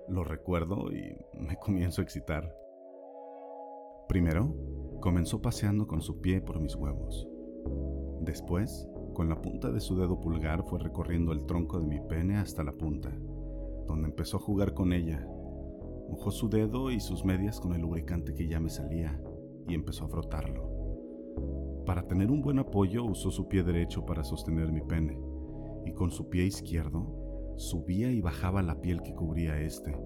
Lo 0.08 0.22
recuerdo 0.22 0.92
y 0.92 1.16
me 1.34 1.56
comienzo 1.56 2.00
a 2.00 2.04
excitar. 2.04 2.54
Primero, 4.08 4.54
comenzó 5.00 5.40
paseando 5.40 5.86
con 5.86 6.02
su 6.02 6.20
pie 6.20 6.42
por 6.42 6.60
mis 6.60 6.76
huevos. 6.76 7.26
Después, 8.20 8.88
con 9.14 9.28
la 9.28 9.40
punta 9.40 9.70
de 9.70 9.80
su 9.80 9.96
dedo 9.96 10.20
pulgar 10.20 10.64
fue 10.64 10.78
recorriendo 10.78 11.32
el 11.32 11.46
tronco 11.46 11.80
de 11.80 11.86
mi 11.86 12.00
pene 12.00 12.36
hasta 12.36 12.62
la 12.62 12.72
punta, 12.72 13.10
donde 13.86 14.08
empezó 14.08 14.36
a 14.36 14.40
jugar 14.40 14.74
con 14.74 14.92
ella. 14.92 15.26
Mojó 16.10 16.30
su 16.30 16.50
dedo 16.50 16.90
y 16.90 17.00
sus 17.00 17.24
medias 17.24 17.58
con 17.60 17.72
el 17.72 17.80
lubricante 17.80 18.34
que 18.34 18.46
ya 18.46 18.60
me 18.60 18.68
salía 18.68 19.18
y 19.66 19.74
empezó 19.74 20.04
a 20.04 20.08
frotarlo. 20.08 20.70
Para 21.86 22.06
tener 22.06 22.30
un 22.30 22.42
buen 22.42 22.58
apoyo 22.58 23.04
usó 23.04 23.30
su 23.30 23.48
pie 23.48 23.62
derecho 23.62 24.04
para 24.04 24.22
sostener 24.22 24.70
mi 24.70 24.82
pene 24.82 25.31
y 25.84 25.92
con 25.92 26.10
su 26.10 26.28
pie 26.28 26.44
izquierdo 26.44 27.54
subía 27.56 28.10
y 28.10 28.20
bajaba 28.20 28.62
la 28.62 28.80
piel 28.80 29.02
que 29.02 29.14
cubría 29.14 29.60
este. 29.60 29.96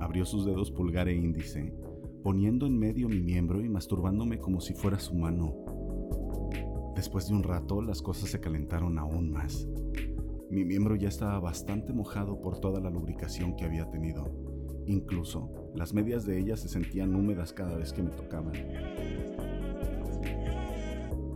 Abrió 0.00 0.24
sus 0.24 0.46
dedos 0.46 0.70
pulgar 0.70 1.08
e 1.08 1.14
índice, 1.14 1.74
poniendo 2.22 2.66
en 2.66 2.78
medio 2.78 3.08
mi 3.08 3.20
miembro 3.20 3.60
y 3.60 3.68
masturbándome 3.68 4.38
como 4.38 4.60
si 4.60 4.74
fuera 4.74 4.98
su 4.98 5.14
mano 5.14 5.70
Después 7.00 7.28
de 7.28 7.34
un 7.34 7.42
rato 7.42 7.80
las 7.80 8.02
cosas 8.02 8.28
se 8.28 8.40
calentaron 8.40 8.98
aún 8.98 9.30
más. 9.30 9.66
Mi 10.50 10.66
miembro 10.66 10.96
ya 10.96 11.08
estaba 11.08 11.40
bastante 11.40 11.94
mojado 11.94 12.40
por 12.40 12.58
toda 12.58 12.78
la 12.78 12.90
lubricación 12.90 13.56
que 13.56 13.64
había 13.64 13.88
tenido. 13.88 14.24
Incluso 14.86 15.50
las 15.74 15.94
medias 15.94 16.26
de 16.26 16.38
ella 16.38 16.58
se 16.58 16.68
sentían 16.68 17.14
húmedas 17.14 17.54
cada 17.54 17.76
vez 17.76 17.94
que 17.94 18.02
me 18.02 18.10
tocaban. 18.10 18.52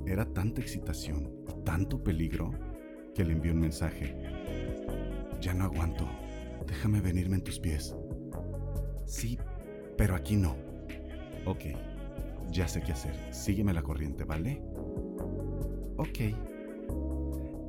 Era 0.07 0.27
tanta 0.35 0.61
excitación 0.61 1.33
tanto 1.65 2.03
peligro 2.05 2.51
que 3.15 3.25
le 3.25 3.33
envié 3.33 3.53
un 3.53 3.61
mensaje. 3.61 4.15
Ya 5.41 5.55
no 5.55 5.65
aguanto. 5.65 6.07
Déjame 6.67 7.01
venirme 7.01 7.37
en 7.37 7.45
tus 7.45 7.59
pies. 7.61 7.95
Sí, 9.07 9.39
pero 9.97 10.15
aquí 10.15 10.37
no. 10.37 10.57
Ok, 11.47 11.65
ya 12.51 12.67
sé 12.69 12.83
qué 12.83 12.93
hacer. 12.93 13.15
Sígueme 13.33 13.73
la 13.73 13.83
corriente, 13.83 14.25
¿vale? 14.25 14.63
Ok. 15.97 16.19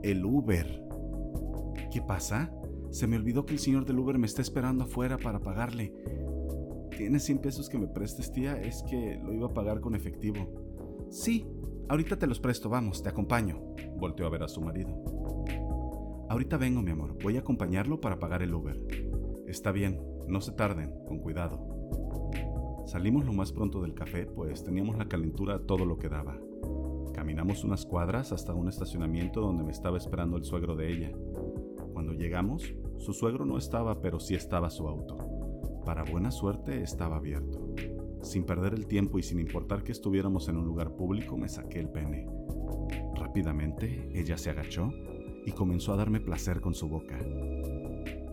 El 0.04 0.26
Uber. 0.26 0.84
¿Qué 1.92 2.02
pasa? 2.02 2.52
Se 2.90 3.08
me 3.08 3.18
olvidó 3.18 3.46
que 3.46 3.54
el 3.54 3.60
señor 3.60 3.86
del 3.86 4.00
Uber 4.00 4.18
me 4.18 4.28
está 4.28 4.42
esperando 4.42 4.86
afuera 4.86 5.18
para 5.18 5.40
pagarle. 5.40 5.94
¿Tienes 6.96 7.24
100 7.24 7.40
pesos 7.40 7.70
que 7.70 7.78
me 7.78 7.88
prestes, 7.88 8.32
tía? 8.32 8.60
Es 8.62 8.84
que 8.84 9.20
lo 9.22 9.34
iba 9.34 9.48
a 9.48 9.54
pagar 9.54 9.82
con 9.82 9.96
efectivo. 9.96 10.48
Sí, 11.10 11.46
ahorita 11.89 12.17
te 12.17 12.28
los 12.28 12.39
presto, 12.39 12.69
vamos, 12.69 13.04
te 13.04 13.10
acompaño. 13.10 13.62
Volteó 13.98 14.26
a 14.26 14.30
ver 14.30 14.43
a 14.43 14.48
su 14.48 14.62
marido. 14.62 15.04
Ahorita 16.30 16.58
vengo, 16.58 16.82
mi 16.82 16.91
amor, 16.91 17.17
voy 17.21 17.38
a 17.38 17.41
acompañarlo 17.41 18.02
para 18.02 18.19
pagar 18.19 18.41
el 18.41 18.54
Uber. 18.54 18.82
Está 19.48 19.71
bien, 19.71 20.02
no 20.28 20.41
se 20.41 20.52
tarden, 20.52 20.93
con 21.06 21.19
cuidado. 21.19 22.84
Salimos 22.86 23.26
lo 23.26 23.34
más 23.34 23.52
pronto 23.52 23.82
del 23.82 23.93
café, 23.93 24.26
pues 24.26 24.63
teníamos 24.63 24.98
la 24.98 25.08
calentura 25.08 25.60
todo 25.60 25.86
lo 25.86 25.98
que 25.98 26.10
daba. 26.10 26.38
Caminamos 27.13 27.63
unas 27.63 27.86
cuadras 27.86 28.32
hasta 28.32 28.54
un 28.54 28.67
estacionamiento 28.67 29.41
donde 29.41 29.63
me 29.63 29.71
estaba 29.71 29.98
esperando 29.98 30.38
el 30.38 30.43
suegro 30.43 30.76
de 30.76 30.91
ella. 30.91 31.12
Cuando 31.93 32.13
llegamos, 32.13 32.74
su 32.98 33.13
suegro 33.13 33.45
no 33.45 33.58
estaba, 33.58 34.02
pero 34.02 34.19
sí 34.19 34.36
estaba 34.36 34.69
su 34.69 34.88
auto. 34.88 35.17
Para 35.86 36.04
buena 36.04 36.32
suerte 36.32 36.82
estaba 36.82 37.17
abierto. 37.17 37.74
Sin 38.26 38.44
perder 38.44 38.74
el 38.74 38.88
tiempo 38.88 39.20
y 39.20 39.24
sin 39.24 39.40
importar 39.40 39.84
que 39.84 39.92
estuviéramos 39.92 40.50
en 40.50 40.58
un 40.58 40.66
lugar 40.66 40.96
público, 40.96 41.38
me 41.38 41.48
saqué 41.48 41.80
el 41.80 41.90
pene. 41.90 42.28
Rápidamente, 43.16 44.10
ella 44.16 44.36
se 44.36 44.50
agachó 44.50 44.92
y 45.46 45.52
comenzó 45.52 45.94
a 45.94 45.98
darme 45.98 46.20
placer 46.20 46.60
con 46.60 46.74
su 46.74 46.90
boca. 46.90 47.20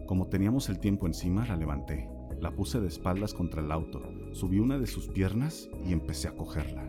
Como 0.07 0.29
teníamos 0.29 0.71
el 0.71 0.79
tiempo 0.79 1.07
encima, 1.07 1.47
la 1.47 1.57
levanté, 1.57 2.09
la 2.41 2.51
puse 2.51 2.81
de 2.81 2.89
espaldas 2.89 3.35
contra 3.35 3.61
el 3.61 3.71
auto, 3.71 4.01
subí 4.33 4.61
una 4.61 4.79
de 4.79 4.87
sus 4.87 5.09
piernas 5.09 5.69
y 5.85 5.93
empecé 5.93 6.29
a 6.29 6.37
cogerla. 6.37 6.85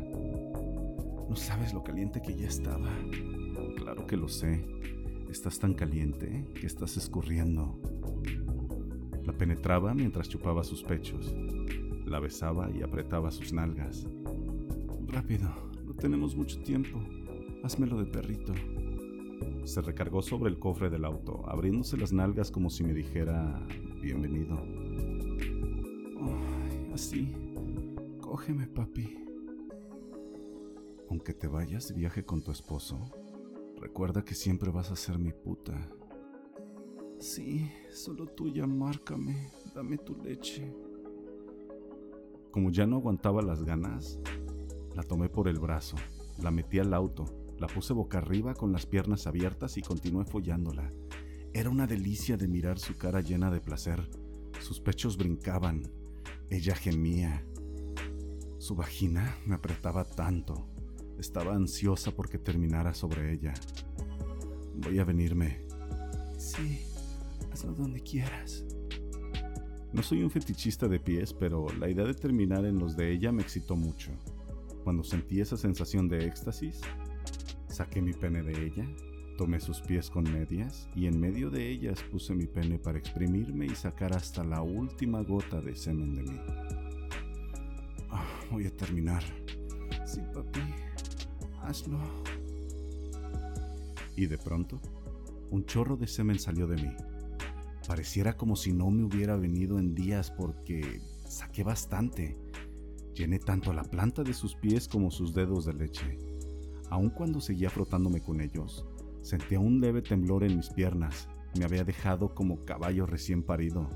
No 1.29 1.35
sabes 1.35 1.73
lo 1.73 1.83
caliente 1.83 2.21
que 2.21 2.35
ya 2.35 2.47
estaba. 2.47 2.89
Claro 3.75 4.07
que 4.07 4.15
lo 4.15 4.29
sé. 4.29 4.65
Estás 5.29 5.59
tan 5.59 5.73
caliente 5.73 6.45
que 6.59 6.67
estás 6.67 6.95
escurriendo. 6.95 7.77
La 9.25 9.33
penetraba 9.33 9.93
mientras 9.93 10.29
chupaba 10.29 10.63
sus 10.63 10.83
pechos. 10.83 11.35
La 12.05 12.19
besaba 12.19 12.69
y 12.69 12.81
apretaba 12.81 13.31
sus 13.31 13.53
nalgas. 13.53 14.07
Rápido, 15.07 15.49
no 15.85 15.93
tenemos 15.93 16.35
mucho 16.35 16.61
tiempo. 16.61 16.99
Házmelo 17.63 17.97
de 17.97 18.05
perrito. 18.05 18.53
Se 19.63 19.81
recargó 19.81 20.21
sobre 20.21 20.49
el 20.49 20.59
cofre 20.59 20.89
del 20.89 21.05
auto, 21.05 21.43
abriéndose 21.47 21.97
las 21.97 22.11
nalgas 22.11 22.51
como 22.51 22.69
si 22.69 22.83
me 22.83 22.93
dijera 22.93 23.65
bienvenido. 24.01 24.59
así. 26.93 27.33
Cógeme, 28.21 28.67
papi. 28.67 29.17
Aunque 31.09 31.33
te 31.33 31.47
vayas 31.47 31.87
de 31.87 31.93
viaje 31.93 32.25
con 32.25 32.41
tu 32.43 32.51
esposo, 32.51 32.99
recuerda 33.79 34.25
que 34.25 34.35
siempre 34.35 34.71
vas 34.71 34.91
a 34.91 34.95
ser 34.95 35.19
mi 35.19 35.31
puta. 35.31 35.89
Sí, 37.19 37.71
solo 37.91 38.27
tuya, 38.27 38.67
márcame, 38.67 39.49
dame 39.73 39.97
tu 39.97 40.15
leche. 40.15 40.73
Como 42.53 42.71
ya 42.71 42.87
no 42.87 42.95
aguantaba 42.95 43.41
las 43.41 43.65
ganas, 43.65 44.17
la 44.95 45.03
tomé 45.03 45.27
por 45.27 45.49
el 45.49 45.59
brazo, 45.59 45.97
la 46.41 46.51
metí 46.51 46.79
al 46.79 46.93
auto, 46.93 47.25
la 47.59 47.67
puse 47.67 47.91
boca 47.91 48.19
arriba 48.19 48.53
con 48.53 48.71
las 48.71 48.85
piernas 48.85 49.27
abiertas 49.27 49.75
y 49.77 49.81
continué 49.81 50.23
follándola. 50.23 50.89
Era 51.51 51.69
una 51.69 51.85
delicia 51.85 52.37
de 52.37 52.47
mirar 52.47 52.79
su 52.79 52.95
cara 52.95 53.19
llena 53.19 53.51
de 53.51 53.59
placer. 53.59 54.09
Sus 54.61 54.79
pechos 54.79 55.17
brincaban. 55.17 55.91
Ella 56.49 56.75
gemía. 56.75 57.45
Su 58.59 58.75
vagina 58.75 59.35
me 59.45 59.55
apretaba 59.55 60.05
tanto 60.05 60.69
estaba 61.23 61.55
ansiosa 61.55 62.11
porque 62.11 62.37
terminara 62.37 62.93
sobre 62.93 63.33
ella. 63.33 63.53
Voy 64.75 64.99
a 64.99 65.05
venirme. 65.05 65.65
Sí, 66.37 66.81
hazlo 67.51 67.73
donde 67.73 68.01
quieras. 68.01 68.65
No 69.93 70.01
soy 70.01 70.23
un 70.23 70.31
fetichista 70.31 70.87
de 70.87 70.99
pies, 70.99 71.33
pero 71.33 71.67
la 71.79 71.89
idea 71.89 72.05
de 72.05 72.13
terminar 72.13 72.65
en 72.65 72.79
los 72.79 72.97
de 72.97 73.11
ella 73.11 73.31
me 73.31 73.43
excitó 73.43 73.75
mucho. 73.75 74.11
Cuando 74.83 75.03
sentí 75.03 75.39
esa 75.39 75.55
sensación 75.55 76.09
de 76.09 76.25
éxtasis, 76.25 76.81
saqué 77.67 78.01
mi 78.01 78.13
pene 78.13 78.41
de 78.43 78.65
ella, 78.65 78.85
tomé 79.37 79.59
sus 79.59 79.81
pies 79.81 80.09
con 80.09 80.23
medias 80.23 80.89
y 80.95 81.05
en 81.05 81.19
medio 81.19 81.49
de 81.49 81.69
ellas 81.69 82.03
puse 82.11 82.33
mi 82.33 82.47
pene 82.47 82.79
para 82.79 82.97
exprimirme 82.97 83.67
y 83.67 83.75
sacar 83.75 84.15
hasta 84.15 84.43
la 84.43 84.61
última 84.61 85.21
gota 85.21 85.61
de 85.61 85.75
semen 85.75 86.15
de 86.15 86.23
mí. 86.23 86.39
Ah, 88.09 88.27
voy 88.51 88.65
a 88.65 88.75
terminar. 88.75 89.23
Sí, 90.05 90.21
papi 90.33 90.59
hazlo. 91.63 91.99
Y 94.15 94.27
de 94.27 94.37
pronto, 94.37 94.79
un 95.49 95.65
chorro 95.65 95.97
de 95.97 96.07
semen 96.07 96.39
salió 96.39 96.67
de 96.67 96.75
mí. 96.75 96.95
Pareciera 97.87 98.37
como 98.37 98.55
si 98.55 98.71
no 98.73 98.89
me 98.89 99.03
hubiera 99.03 99.35
venido 99.35 99.77
en 99.77 99.93
días 99.93 100.31
porque 100.31 101.01
saqué 101.27 101.63
bastante. 101.63 102.37
Llené 103.13 103.39
tanto 103.39 103.73
la 103.73 103.83
planta 103.83 104.23
de 104.23 104.33
sus 104.33 104.55
pies 104.55 104.87
como 104.87 105.11
sus 105.11 105.33
dedos 105.33 105.65
de 105.65 105.73
leche. 105.73 106.17
Aun 106.89 107.09
cuando 107.09 107.41
seguía 107.41 107.69
frotándome 107.69 108.21
con 108.21 108.39
ellos, 108.39 108.85
sentía 109.21 109.59
un 109.59 109.81
leve 109.81 110.01
temblor 110.01 110.43
en 110.43 110.57
mis 110.57 110.69
piernas. 110.69 111.27
Me 111.57 111.65
había 111.65 111.83
dejado 111.83 112.33
como 112.33 112.65
caballo 112.65 113.05
recién 113.05 113.43
parido. 113.43 113.89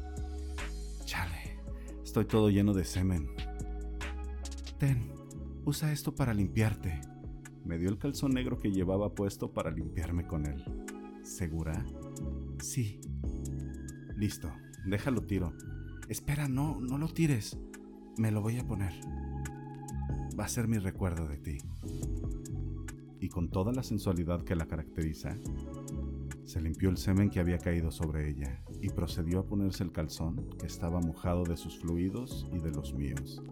Chale, 1.05 1.59
estoy 2.03 2.25
todo 2.25 2.49
lleno 2.49 2.73
de 2.73 2.83
semen. 2.83 3.29
Ten, 4.77 5.11
usa 5.65 5.91
esto 5.91 6.13
para 6.13 6.33
limpiarte. 6.33 6.99
Me 7.65 7.77
dio 7.77 7.89
el 7.89 7.97
calzón 7.97 8.33
negro 8.33 8.59
que 8.59 8.71
llevaba 8.71 9.15
puesto 9.15 9.51
para 9.51 9.71
limpiarme 9.71 10.27
con 10.27 10.45
él. 10.45 10.63
¿Segura? 11.23 11.85
Sí. 12.59 12.99
Listo, 14.17 14.51
déjalo 14.83 15.21
tiro. 15.21 15.53
Espera, 16.09 16.47
no, 16.47 16.81
no 16.81 16.97
lo 16.97 17.07
tires. 17.07 17.55
Me 18.17 18.31
lo 18.31 18.41
voy 18.41 18.57
a 18.57 18.65
poner. 18.65 18.93
Va 20.37 20.45
a 20.45 20.47
ser 20.47 20.67
mi 20.67 20.79
recuerdo 20.79 21.27
de 21.27 21.37
ti. 21.37 21.57
Y 23.19 23.29
con 23.29 23.51
toda 23.51 23.71
la 23.73 23.83
sensualidad 23.83 24.43
que 24.43 24.55
la 24.55 24.67
caracteriza, 24.67 25.35
Se 26.45 26.61
limpió 26.61 26.89
el 26.89 26.97
semen 26.97 27.29
que 27.29 27.41
había 27.41 27.57
caído 27.59 27.91
sobre 27.91 28.29
ella 28.29 28.63
y 28.81 28.89
procedió 28.89 29.39
a 29.41 29.45
ponerse 29.45 29.83
el 29.83 29.91
calzón 29.91 30.49
que 30.57 30.65
estaba 30.65 31.01
mojado 31.01 31.43
de 31.43 31.57
sus 31.57 31.77
fluidos 31.77 32.47
y 32.53 32.59
de 32.59 32.71
los 32.71 32.93
míos, 32.93 33.43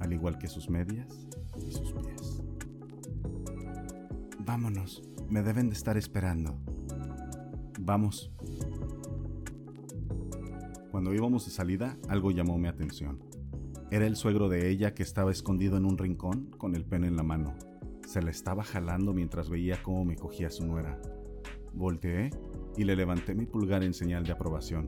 al 0.00 0.14
igual 0.14 0.38
que 0.38 0.48
sus 0.48 0.70
medias 0.70 1.28
y 1.60 1.70
sus 1.70 1.92
pies. 1.92 2.42
Vámonos, 4.38 5.02
me 5.28 5.42
deben 5.42 5.68
de 5.68 5.74
estar 5.74 5.98
esperando. 5.98 6.58
Vamos. 7.80 8.32
Cuando 10.98 11.14
íbamos 11.14 11.44
de 11.44 11.52
salida, 11.52 11.96
algo 12.08 12.32
llamó 12.32 12.58
mi 12.58 12.66
atención. 12.66 13.20
Era 13.92 14.04
el 14.04 14.16
suegro 14.16 14.48
de 14.48 14.68
ella 14.68 14.94
que 14.94 15.04
estaba 15.04 15.30
escondido 15.30 15.76
en 15.76 15.84
un 15.84 15.96
rincón 15.96 16.50
con 16.58 16.74
el 16.74 16.84
pene 16.84 17.06
en 17.06 17.14
la 17.14 17.22
mano. 17.22 17.54
Se 18.04 18.20
la 18.20 18.32
estaba 18.32 18.64
jalando 18.64 19.14
mientras 19.14 19.48
veía 19.48 19.80
cómo 19.80 20.04
me 20.04 20.16
cogía 20.16 20.50
su 20.50 20.66
nuera. 20.66 21.00
Volteé 21.72 22.30
y 22.76 22.82
le 22.82 22.96
levanté 22.96 23.36
mi 23.36 23.46
pulgar 23.46 23.84
en 23.84 23.94
señal 23.94 24.24
de 24.24 24.32
aprobación. 24.32 24.86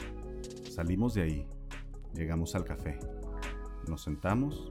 Salimos 0.69 1.15
de 1.15 1.23
ahí. 1.23 1.47
Llegamos 2.13 2.57
al 2.57 2.65
café. 2.65 2.99
Nos 3.87 4.03
sentamos. 4.03 4.69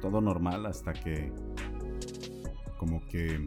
Todo 0.00 0.20
normal 0.20 0.66
hasta 0.66 0.94
que... 0.94 1.32
Como 2.76 3.06
que... 3.06 3.38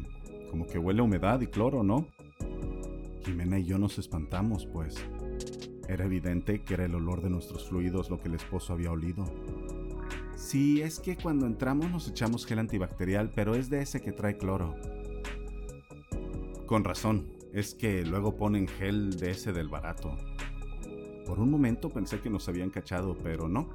Como 0.49 0.65
que 0.67 0.79
huele 0.79 1.01
humedad 1.01 1.41
y 1.41 1.47
cloro, 1.47 1.83
¿no? 1.83 2.07
Jimena 3.25 3.59
y 3.59 3.65
yo 3.65 3.77
nos 3.77 3.99
espantamos, 3.99 4.65
pues. 4.65 4.95
Era 5.87 6.05
evidente 6.05 6.61
que 6.61 6.73
era 6.73 6.85
el 6.85 6.95
olor 6.95 7.21
de 7.21 7.29
nuestros 7.29 7.67
fluidos 7.67 8.09
lo 8.09 8.19
que 8.19 8.27
el 8.27 8.35
esposo 8.35 8.73
había 8.73 8.91
olido. 8.91 9.25
Sí, 10.35 10.81
es 10.81 10.99
que 10.99 11.15
cuando 11.15 11.45
entramos 11.45 11.89
nos 11.89 12.07
echamos 12.07 12.45
gel 12.45 12.59
antibacterial, 12.59 13.31
pero 13.33 13.55
es 13.55 13.69
de 13.69 13.81
ese 13.81 14.01
que 14.01 14.11
trae 14.11 14.37
cloro. 14.37 14.75
Con 16.65 16.83
razón, 16.83 17.27
es 17.53 17.73
que 17.73 18.05
luego 18.05 18.35
ponen 18.35 18.67
gel 18.67 19.17
de 19.17 19.31
ese 19.31 19.53
del 19.53 19.69
barato. 19.69 20.17
Por 21.25 21.39
un 21.39 21.49
momento 21.49 21.89
pensé 21.89 22.19
que 22.19 22.29
nos 22.29 22.49
habían 22.49 22.69
cachado, 22.69 23.17
pero 23.23 23.47
no. 23.47 23.69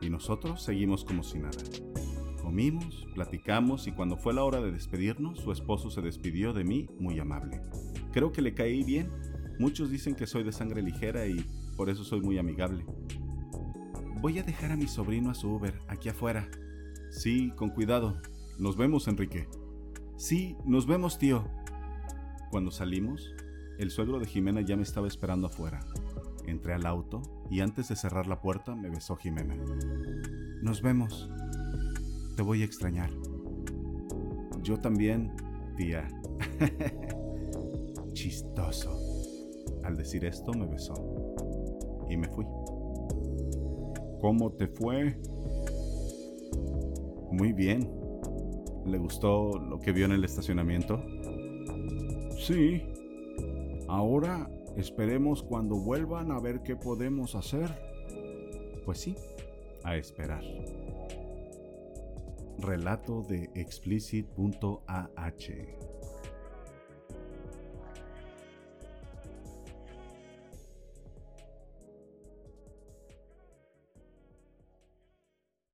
Y 0.00 0.10
nosotros 0.10 0.62
seguimos 0.62 1.04
como 1.04 1.22
si 1.22 1.38
nada. 1.38 1.58
Comimos, 2.40 3.06
platicamos 3.14 3.86
y 3.86 3.92
cuando 3.92 4.16
fue 4.16 4.32
la 4.32 4.44
hora 4.44 4.60
de 4.60 4.72
despedirnos, 4.72 5.40
su 5.40 5.52
esposo 5.52 5.90
se 5.90 6.00
despidió 6.00 6.52
de 6.52 6.64
mí 6.64 6.88
muy 6.98 7.18
amable. 7.18 7.60
Creo 8.12 8.32
que 8.32 8.42
le 8.42 8.54
caí 8.54 8.82
bien. 8.82 9.10
Muchos 9.60 9.90
dicen 9.90 10.14
que 10.14 10.26
soy 10.26 10.42
de 10.42 10.52
sangre 10.52 10.80
ligera 10.80 11.26
y 11.26 11.44
por 11.76 11.90
eso 11.90 12.02
soy 12.02 12.22
muy 12.22 12.38
amigable. 12.38 12.82
Voy 14.22 14.38
a 14.38 14.42
dejar 14.42 14.72
a 14.72 14.76
mi 14.76 14.88
sobrino 14.88 15.28
a 15.28 15.34
su 15.34 15.50
Uber, 15.50 15.78
aquí 15.86 16.08
afuera. 16.08 16.48
Sí, 17.10 17.52
con 17.56 17.68
cuidado. 17.68 18.22
Nos 18.58 18.78
vemos, 18.78 19.06
Enrique. 19.06 19.48
Sí, 20.16 20.56
nos 20.64 20.86
vemos, 20.86 21.18
tío. 21.18 21.46
Cuando 22.50 22.70
salimos, 22.70 23.34
el 23.78 23.90
suegro 23.90 24.18
de 24.18 24.24
Jimena 24.24 24.62
ya 24.62 24.76
me 24.76 24.82
estaba 24.82 25.06
esperando 25.06 25.48
afuera. 25.48 25.80
Entré 26.46 26.72
al 26.72 26.86
auto 26.86 27.20
y 27.50 27.60
antes 27.60 27.88
de 27.88 27.96
cerrar 27.96 28.28
la 28.28 28.40
puerta 28.40 28.74
me 28.74 28.88
besó 28.88 29.14
Jimena. 29.16 29.56
Nos 30.62 30.80
vemos. 30.80 31.28
Te 32.34 32.40
voy 32.40 32.62
a 32.62 32.64
extrañar. 32.64 33.10
Yo 34.62 34.80
también, 34.80 35.36
tía. 35.76 36.08
Chistoso. 38.14 39.09
Al 39.90 39.96
decir 39.96 40.24
esto 40.24 40.52
me 40.52 40.66
besó. 40.66 40.94
Y 42.08 42.16
me 42.16 42.28
fui. 42.28 42.46
¿Cómo 44.20 44.52
te 44.52 44.68
fue? 44.68 45.16
Muy 47.32 47.52
bien. 47.52 47.90
¿Le 48.86 48.98
gustó 48.98 49.58
lo 49.58 49.80
que 49.80 49.90
vio 49.90 50.04
en 50.04 50.12
el 50.12 50.24
estacionamiento? 50.24 51.02
Sí. 52.38 52.84
Ahora 53.88 54.48
esperemos 54.76 55.42
cuando 55.42 55.74
vuelvan 55.74 56.30
a 56.30 56.38
ver 56.38 56.62
qué 56.62 56.76
podemos 56.76 57.34
hacer. 57.34 57.68
Pues 58.84 59.00
sí, 59.00 59.16
a 59.82 59.96
esperar. 59.96 60.44
Relato 62.60 63.22
de 63.22 63.50
explicit.ah 63.56 65.10